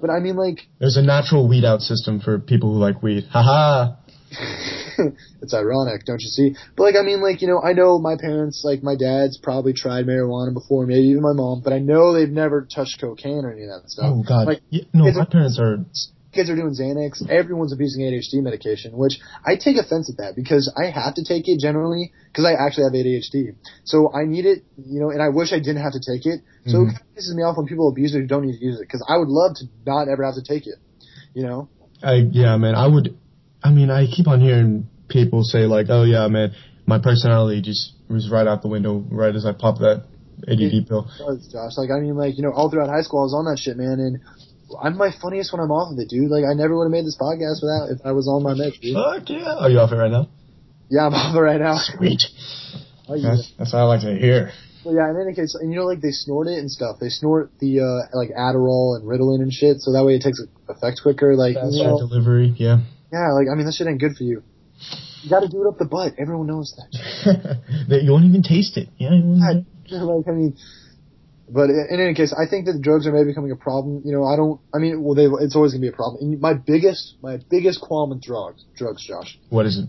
[0.00, 3.24] but I mean, like, there's a natural weed out system for people who like weed.
[3.30, 3.96] Haha.
[5.42, 6.54] it's ironic, don't you see?
[6.76, 9.72] But like, I mean, like, you know, I know my parents, like, my dad's probably
[9.72, 13.52] tried marijuana before, maybe even my mom, but I know they've never touched cocaine or
[13.52, 14.06] any of that stuff.
[14.08, 14.46] Oh god.
[14.46, 15.84] Like, Yeah, no, my are- parents are
[16.30, 20.70] kids are doing Xanax, everyone's abusing ADHD medication, which I take offense at that because
[20.76, 23.56] I have to take it generally because I actually have ADHD.
[23.84, 26.40] So I need it, you know, and I wish I didn't have to take it.
[26.66, 26.82] So Mhm.
[26.82, 28.76] it kind of pisses me off when people abuse it who don't need to use
[28.78, 30.76] it because I would love to not ever have to take it,
[31.34, 31.70] you know?
[32.02, 32.74] I yeah, man.
[32.74, 33.16] I would.
[33.62, 36.52] I mean, I keep on hearing people say like, "Oh yeah, man,
[36.86, 40.04] my personality just was right out the window right as I popped that
[40.46, 41.76] ADD pill." It does, Josh.
[41.76, 43.76] Like, I mean, like, you know, all throughout high school I was on that shit,
[43.76, 44.20] man, and
[44.80, 46.30] I'm my funniest when I'm off of it, dude.
[46.30, 48.80] Like, I never would have made this podcast without if I was on my meds,
[48.80, 48.94] dude.
[48.94, 49.58] Fuck yeah!
[49.58, 50.28] Are you off it right now?
[50.88, 51.78] Yeah, I'm off it right now.
[51.78, 52.22] Sweet.
[53.08, 53.20] Oh.
[53.20, 54.52] That's, that's what I like to hear.
[54.84, 56.96] Well, yeah, in any case, and you know, like they snort it and stuff.
[57.00, 60.40] They snort the uh like Adderall and Ritalin and shit, so that way it takes
[60.68, 61.34] effect quicker.
[61.34, 62.54] Like, Fast you know, delivery.
[62.56, 62.84] Yeah.
[63.12, 64.42] Yeah, like I mean, that shit ain't good for you.
[65.22, 66.14] You got to do it up the butt.
[66.18, 67.58] Everyone knows that.
[67.88, 68.88] That you won't even taste it.
[68.98, 69.12] Yeah.
[69.14, 70.56] you won't- like, I mean,
[71.50, 74.02] but in any case, I think that drugs are maybe becoming a problem.
[74.04, 74.60] You know, I don't.
[74.74, 76.22] I mean, well, they, it's always gonna be a problem.
[76.22, 79.88] And my biggest, my biggest qualm with drugs, drugs, Josh, What is it?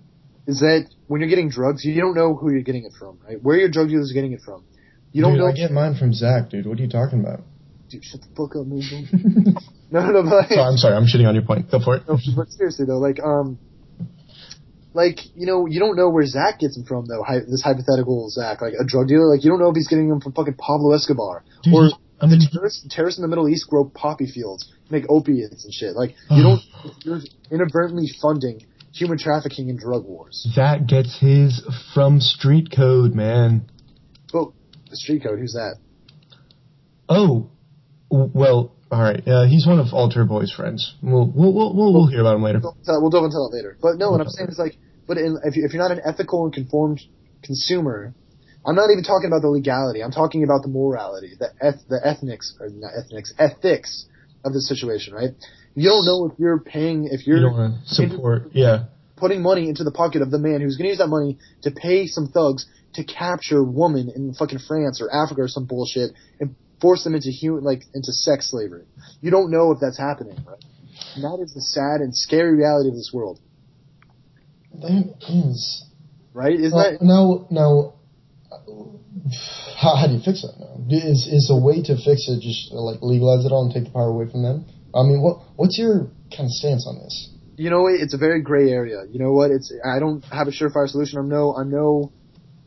[0.49, 3.43] is that when you're getting drugs, you don't know who you're getting it from, right?
[3.43, 4.63] Where your drug dealers are getting it from.
[5.11, 5.47] You don't dude, know.
[5.47, 6.65] I get mine from Zach, dude.
[6.65, 7.41] What are you talking about?
[7.89, 9.55] Dude, shut the fuck up, man.
[9.91, 10.95] no, no, no, but so, I'm sorry.
[10.95, 11.71] I'm shitting on your point.
[11.71, 12.03] Go for it.
[12.07, 13.59] No, but seriously though, like um,
[14.93, 17.23] like you know, you don't know where Zach gets them from though.
[17.47, 20.21] This hypothetical Zach, like a drug dealer, like you don't know if he's getting them
[20.21, 21.89] from fucking Pablo Escobar Dude, or
[22.21, 25.95] I mean, terrorists, terrorists in the Middle East grow poppy fields, make opiates and shit.
[25.95, 26.61] Like you don't,
[27.03, 27.19] you're
[27.51, 30.47] inadvertently funding human trafficking and drug wars.
[30.51, 31.63] Zach gets his
[31.93, 33.69] from Street Code, man.
[34.33, 34.53] Oh,
[34.89, 35.77] the street code, who's that?
[37.07, 37.49] Oh,
[38.09, 39.21] well, all right.
[39.27, 40.95] Uh, he's one of Alter Boy's friends.
[41.01, 42.59] We'll we'll we'll, we'll, we'll hear about him later.
[42.61, 43.77] We'll tell- we'll delve into that later.
[43.81, 44.77] But no, what I'm saying is like,
[45.07, 47.01] but in, if, you, if you're not an ethical and conformed
[47.43, 48.13] consumer,
[48.65, 50.03] I'm not even talking about the legality.
[50.03, 54.05] I'm talking about the morality, the eth- the ethnics, or not ethnics, ethics
[54.43, 55.31] of the situation, right?
[55.75, 58.51] You don't know if you're paying, if You you're don't want to support.
[58.53, 58.85] Yeah.
[59.17, 61.71] putting money into the pocket of the man who's going to use that money to
[61.71, 66.55] pay some thugs to capture women in fucking France or Africa or some bullshit and
[66.81, 68.85] force them into human, like into sex slavery.
[69.21, 70.63] You don't know if that's happening, right?
[71.15, 73.39] And that is the sad and scary reality of this world,
[74.73, 75.85] That is.
[76.33, 76.53] right?
[76.59, 77.01] Isn't Now, that?
[77.01, 77.93] now, now,
[79.77, 80.75] how, how do you fix that now?
[80.89, 83.91] Is is a way to fix it just like legalize it all and take the
[83.91, 84.65] power away from them?
[84.93, 87.29] I mean, what what's your kind of stance on this?
[87.57, 89.03] You know, it's a very gray area.
[89.09, 89.51] You know what?
[89.51, 91.19] It's I don't have a surefire solution.
[91.19, 92.11] I'm no, I'm no,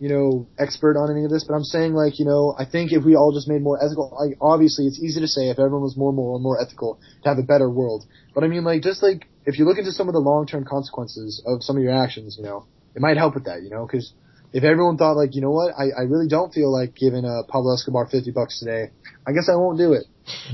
[0.03, 2.91] you know, expert on any of this, but I'm saying like, you know, I think
[2.91, 5.83] if we all just made more ethical, like obviously it's easy to say if everyone
[5.83, 8.05] was more moral and more ethical to have a better world.
[8.35, 11.41] But I mean, like, just like if you look into some of the long-term consequences
[11.47, 14.13] of some of your actions, you know, it might help with that, you know, because
[14.53, 17.47] if everyone thought like, you know what, I, I really don't feel like giving uh,
[17.47, 18.91] Pablo Escobar 50 bucks today,
[19.25, 20.03] I guess I won't do it.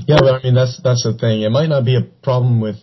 [0.05, 1.41] Yeah, but I mean that's that's the thing.
[1.41, 2.77] It might not be a problem with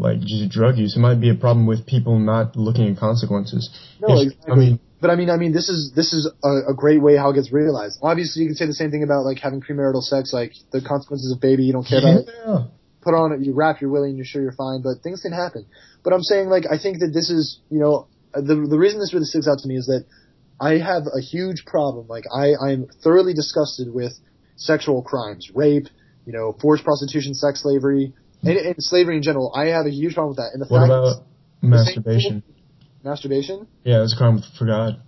[0.00, 0.96] like just drug use.
[0.96, 3.70] It might be a problem with people not looking at consequences.
[4.00, 4.52] No, If- exactly.
[4.52, 7.16] I mean, But I mean, I mean, this is this is a, a great way
[7.16, 7.98] how it gets realized.
[8.02, 11.32] Obviously, you can say the same thing about like having premarital sex, like the consequences
[11.32, 11.64] of baby.
[11.64, 12.70] You don't care about it.
[13.00, 14.80] Put on it, you wrap you're willing, you're sure you're fine.
[14.80, 15.66] But things can happen.
[16.04, 19.12] But I'm saying, like, I think that this is, you know, the the reason this
[19.12, 20.06] really sticks out to me is that
[20.60, 22.06] I have a huge problem.
[22.06, 24.12] Like, I I'm thoroughly disgusted with
[24.54, 25.88] sexual crimes, rape,
[26.26, 29.52] you know, forced prostitution, sex slavery, and, and slavery in general.
[29.52, 30.50] I have a huge problem with that.
[30.52, 31.26] And the What fact about
[31.60, 32.44] masturbation?
[33.04, 33.66] Masturbation.
[33.84, 35.00] Yeah, it's a crime for God.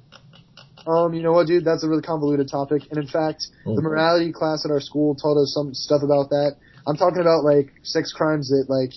[0.86, 1.64] Um, you know what, dude?
[1.64, 2.82] That's a really convoluted topic.
[2.90, 3.74] And in fact, Oh.
[3.74, 6.56] the morality class at our school taught us some stuff about that.
[6.86, 8.92] I'm talking about like sex crimes that like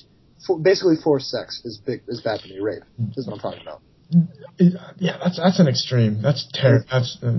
[0.45, 2.59] for, basically forced sex is big is bad for me.
[2.59, 2.83] Rape
[3.15, 3.81] is what I'm talking about.
[4.99, 6.21] Yeah, that's that's an extreme.
[6.21, 6.85] That's terrible.
[6.91, 7.17] That's.
[7.23, 7.37] Uh,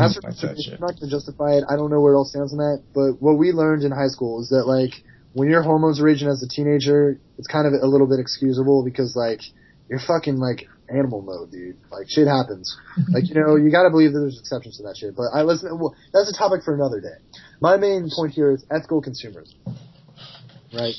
[0.00, 1.64] As for, that's that I'm not to justify it.
[1.70, 2.82] I don't know where it all stands on that.
[2.94, 4.94] But what we learned in high school is that like
[5.34, 8.82] when your hormones are raging as a teenager, it's kind of a little bit excusable
[8.84, 9.40] because like
[9.88, 11.76] you're fucking like animal mode, dude.
[11.90, 12.76] Like shit happens.
[13.12, 15.16] like you know you got to believe that there's exceptions to that shit.
[15.16, 15.78] But I listen.
[15.78, 17.18] Well, that's a topic for another day.
[17.60, 19.54] My main point here is ethical consumers.
[20.72, 20.94] Right.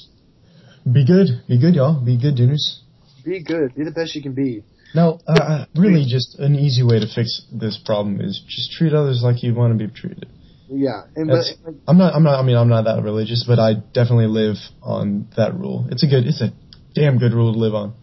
[0.91, 1.27] Be good.
[1.47, 1.99] Be good, y'all.
[2.03, 2.79] Be good, Dooners.
[3.23, 3.73] Be good.
[3.75, 4.63] Be the best you can be.
[4.93, 9.21] Now, uh, really, just an easy way to fix this problem is just treat others
[9.23, 10.29] like you want to be treated.
[10.69, 11.03] Yeah.
[11.15, 12.15] And but like, I'm not.
[12.15, 12.39] I'm not.
[12.39, 15.88] I mean, I'm not that religious, but I definitely live on that rule.
[15.91, 16.25] It's a good.
[16.25, 16.53] It's a
[16.93, 17.93] damn good rule to live on.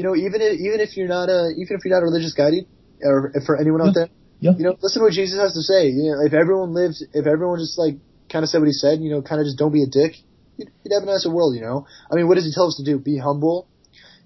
[0.00, 2.32] You know, even if, even if you're not a even if you're not a religious
[2.32, 2.64] guy, dude,
[3.04, 4.08] or if for anyone out there,
[4.40, 4.52] Yeah.
[4.56, 5.88] you know, listen to what Jesus has to say.
[5.92, 7.96] You know, if everyone lived, if everyone just like
[8.32, 10.16] kind of said what he said, you know, kind of just don't be a dick,
[10.56, 11.52] you'd, you'd have a nicer world.
[11.54, 12.98] You know, I mean, what does he tell us to do?
[12.98, 13.68] Be humble,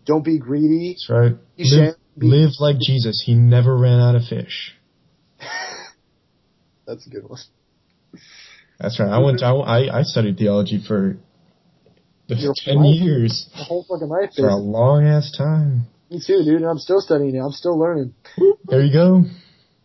[0.06, 0.94] don't be greedy.
[0.94, 1.34] That's right.
[1.56, 3.22] You Live, be- live like Jesus.
[3.26, 4.78] He never ran out of fish.
[6.86, 7.40] That's a good one.
[8.78, 9.08] That's right.
[9.08, 9.42] I went.
[9.42, 11.16] I I studied theology for
[12.26, 13.00] Your ten life.
[13.00, 14.30] years whole fucking life.
[14.34, 15.86] for a long ass time.
[16.10, 16.62] me too, dude.
[16.62, 17.40] And I'm still studying it.
[17.40, 18.14] I'm still learning.
[18.66, 19.24] There you go.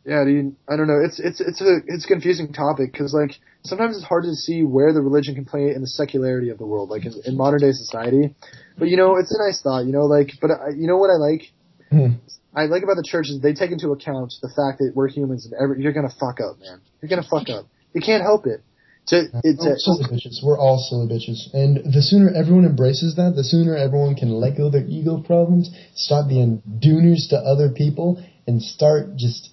[0.05, 0.55] Yeah, dude.
[0.67, 0.99] I don't know.
[1.03, 4.63] It's it's it's a it's a confusing topic because like sometimes it's hard to see
[4.63, 7.59] where the religion can play in the secularity of the world, like in, in modern
[7.59, 8.33] day society.
[8.77, 9.85] But you know, it's a nice thought.
[9.85, 11.51] You know, like, but I, you know what I like?
[11.89, 12.19] Hmm.
[12.55, 15.45] I like about the church is they take into account the fact that we're humans
[15.45, 16.81] and every, you're gonna fuck up, man.
[17.01, 17.65] You're gonna fuck up.
[17.93, 18.61] You can't help it.
[19.09, 20.43] To it's We're silly bitches.
[20.43, 21.53] We're all silly bitches.
[21.53, 25.21] And the sooner everyone embraces that, the sooner everyone can let go of their ego
[25.25, 29.49] problems, stop being dooners to other people, and start just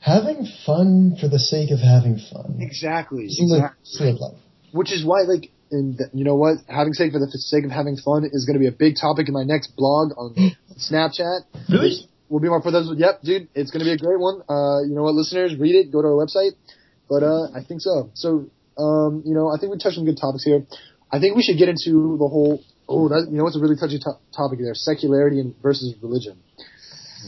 [0.00, 2.56] having fun for the sake of having fun.
[2.60, 4.36] exactly live, exactly.
[4.72, 6.58] Which is why, like, and you know what?
[6.68, 9.28] Having sake for the sake of having fun is going to be a big topic
[9.28, 10.34] in my next blog on
[10.76, 11.40] Snapchat.
[11.68, 12.04] Really?
[12.28, 12.92] Will be more for those.
[12.96, 14.42] Yep, dude, it's going to be a great one.
[14.48, 15.92] Uh, you know what, listeners, read it.
[15.92, 16.52] Go to our website.
[17.08, 18.10] But uh, I think so.
[18.14, 18.50] So,
[18.80, 20.64] um, you know, I think we touched on good topics here.
[21.12, 22.62] I think we should get into the whole.
[22.88, 24.74] Oh, that you know what's a really touchy to- topic there?
[24.74, 26.38] Secularity and versus religion.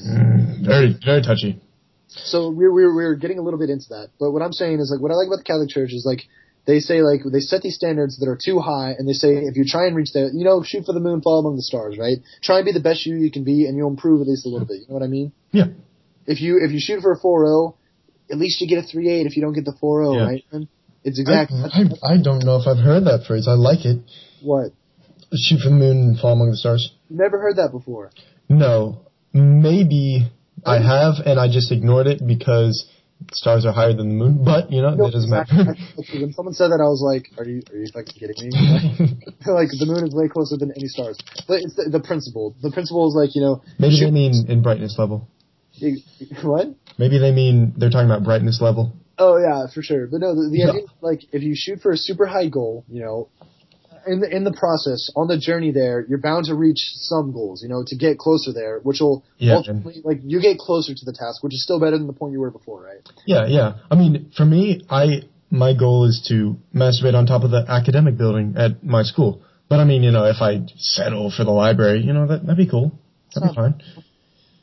[0.07, 1.61] Mm, very, very touchy.
[2.09, 4.09] So we're we're we're getting a little bit into that.
[4.19, 6.23] But what I'm saying is like what I like about the Catholic Church is like
[6.67, 9.57] they say like they set these standards that are too high, and they say if
[9.57, 11.97] you try and reach that, you know, shoot for the moon, fall among the stars,
[11.99, 12.19] right?
[12.43, 14.49] Try and be the best you you can be, and you'll improve at least a
[14.49, 14.81] little bit.
[14.83, 15.33] You know what I mean?
[15.53, 15.67] Yeah.
[16.27, 17.75] If you if you shoot for a 4.0,
[18.31, 19.27] at least you get a three eight.
[19.27, 20.25] if you don't get the 4.0, Yeah.
[20.25, 20.45] right?
[20.53, 20.69] And
[21.05, 23.47] it's exactly I, I don't know if I've heard that phrase.
[23.49, 23.99] I like it.
[24.43, 24.73] what
[25.35, 26.93] Shoot for the moon and fall among the stars.
[27.09, 28.11] never heard that before.
[28.51, 30.31] No, maybe
[30.65, 32.87] I have, and I just ignored it because
[33.33, 34.45] stars are higher than the moon.
[34.45, 35.75] But you know, No, that doesn't matter.
[36.21, 38.51] when someone said that, I was like, "Are you are you fucking kidding me?"
[39.47, 41.17] like the moon is way closer than any stars.
[41.49, 42.55] But it's the, the principle.
[42.61, 45.29] The principle is like you know, maybe shoot- they mean in brightness level.
[46.43, 46.69] What?
[46.99, 48.93] Maybe they mean they're talking about brightness level.
[49.23, 50.07] Oh yeah, for sure.
[50.09, 50.69] But no, the, the Yeah.
[50.71, 53.29] idea, like, if you shoot for a super high goal, you know,
[54.07, 57.63] in the in the process, on the journey there, you're bound to reach some goals,
[57.63, 61.05] you know, to get closer there, which will Yeah, ultimately, like, you get closer to
[61.05, 63.03] the task, which is still better than the point you were before, right?
[63.27, 63.75] Yeah, yeah.
[63.91, 68.17] I mean, for me, I my goal is to masturbate on top of the academic
[68.17, 69.43] building at my school.
[69.69, 72.57] But I mean, you know, if I settle for the library, you know, that that'd
[72.57, 72.99] be cool.
[73.35, 73.75] That'd be fine.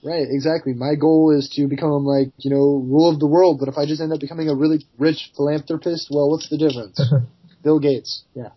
[0.01, 0.73] Right, exactly.
[0.73, 3.85] My goal is to become like, you know, rule of the world, but if I
[3.85, 7.01] just end up becoming a really rich philanthropist, well, what's the difference?
[7.63, 8.23] Bill Gates.
[8.33, 8.49] Yeah.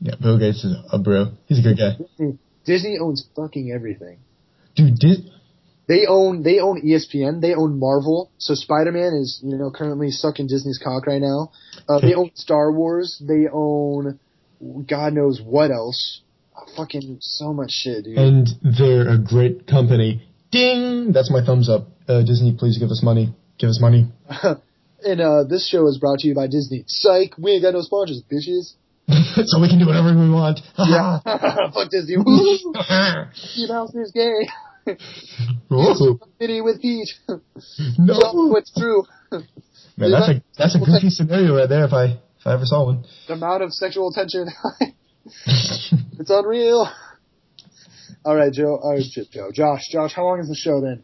[0.00, 1.32] Yeah, Bill Gates is a bro.
[1.46, 1.96] He's a good guy.
[1.98, 4.18] Disney, Disney owns fucking everything.
[4.76, 4.98] Dude,
[5.88, 7.40] They own they own ESPN.
[7.40, 8.30] They own Marvel.
[8.38, 11.52] So Spider Man is you know currently sucking Disney's cock right now.
[11.88, 13.22] Uh, they own Star Wars.
[13.26, 14.18] They own
[14.86, 16.20] God knows what else.
[16.76, 18.16] Fucking so much shit, dude.
[18.18, 20.22] and they're a great company.
[20.54, 21.10] Ding!
[21.10, 21.88] That's my thumbs up.
[22.06, 23.34] Uh, Disney, please give us money.
[23.58, 24.06] Give us money.
[25.02, 26.84] and uh, this show is brought to you by Disney.
[26.86, 28.74] Psych, we ain't got no sponsors, bitches.
[29.46, 30.60] so we can do whatever we want.
[30.78, 31.18] Yeah,
[31.74, 32.18] fuck Disney.
[32.18, 32.72] Woo!
[33.54, 34.48] You Mouser's gay.
[36.40, 37.10] City with Pete.
[37.28, 37.40] Me
[37.98, 38.18] no.
[38.52, 39.02] what's true.
[39.32, 41.84] Man, that's a that's a goofy scenario right there.
[41.84, 43.04] If I if I ever saw one.
[43.26, 44.48] The amount of sexual tension.
[45.56, 46.88] it's unreal.
[48.24, 48.78] All right, Joe.
[48.82, 49.50] Oh, shit, Joe.
[49.52, 51.02] Josh, Josh, how long is the show then?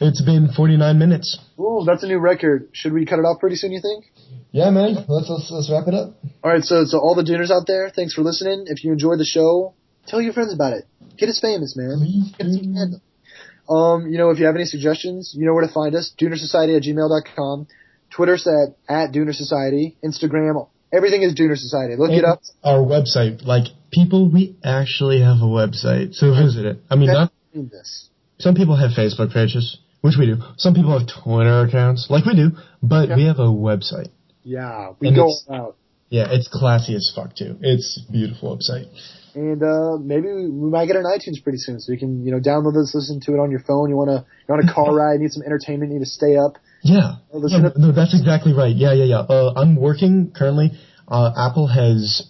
[0.00, 1.38] It's been 49 minutes.
[1.58, 2.70] Ooh, that's a new record.
[2.72, 3.72] Should we cut it off pretty soon?
[3.72, 4.06] You think?
[4.50, 4.94] Yeah, man.
[5.06, 6.16] Let's let's let's wrap it up.
[6.42, 6.64] All right.
[6.64, 8.64] So, so all the Dooners out there, thanks for listening.
[8.66, 9.74] If you enjoyed the show,
[10.06, 10.84] tell your friends about it.
[11.18, 12.00] Get us famous, man.
[12.38, 13.72] Get us do.
[13.72, 16.12] Um, you know, if you have any suggestions, you know where to find us.
[16.18, 17.68] Doonersociety at gmail.com.
[18.10, 19.96] Twitter's at, at Dooner Society.
[20.04, 21.94] Instagram, everything is Dooner Society.
[21.96, 22.40] Look it up.
[22.64, 26.78] Our website, like people, we actually have a website, so visit it.
[26.90, 28.08] I mean, not this.
[28.38, 30.36] some people have Facebook pages, which we do.
[30.56, 33.16] Some people have Twitter accounts, like we do, but Yeah.
[33.16, 34.08] we have a website.
[34.42, 35.76] Yeah, we And go out.
[36.08, 37.56] Yeah, it's classy as fuck too.
[37.60, 38.88] It's a beautiful website.
[39.34, 42.40] And uh, maybe we might get an iTunes pretty soon, so you can you know
[42.40, 43.88] download this, listen to it on your phone.
[43.88, 46.58] You wanna you're on a car ride, need some entertainment, need to stay up.
[46.82, 48.74] Yeah, no, that's exactly right.
[48.74, 49.18] Yeah, yeah, yeah.
[49.18, 50.72] Uh, I'm working currently.
[51.06, 52.22] Uh, Apple has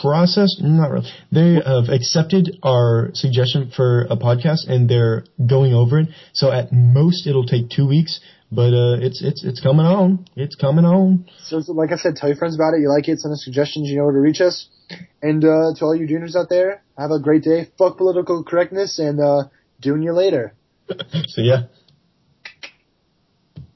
[0.00, 1.08] processed, not really.
[1.32, 6.08] They have accepted our suggestion for a podcast and they're going over it.
[6.32, 8.20] So at most it'll take two weeks,
[8.50, 10.26] but uh, it's it's it's coming on.
[10.36, 11.26] It's coming on.
[11.42, 12.80] So, so like I said, tell your friends about it.
[12.80, 13.88] You like it, send us suggestions.
[13.88, 14.68] You know where to reach us.
[15.20, 17.68] And uh, to all you juniors out there, have a great day.
[17.76, 19.44] Fuck political correctness, and uh,
[19.80, 20.54] doing you later.
[21.28, 21.64] So yeah.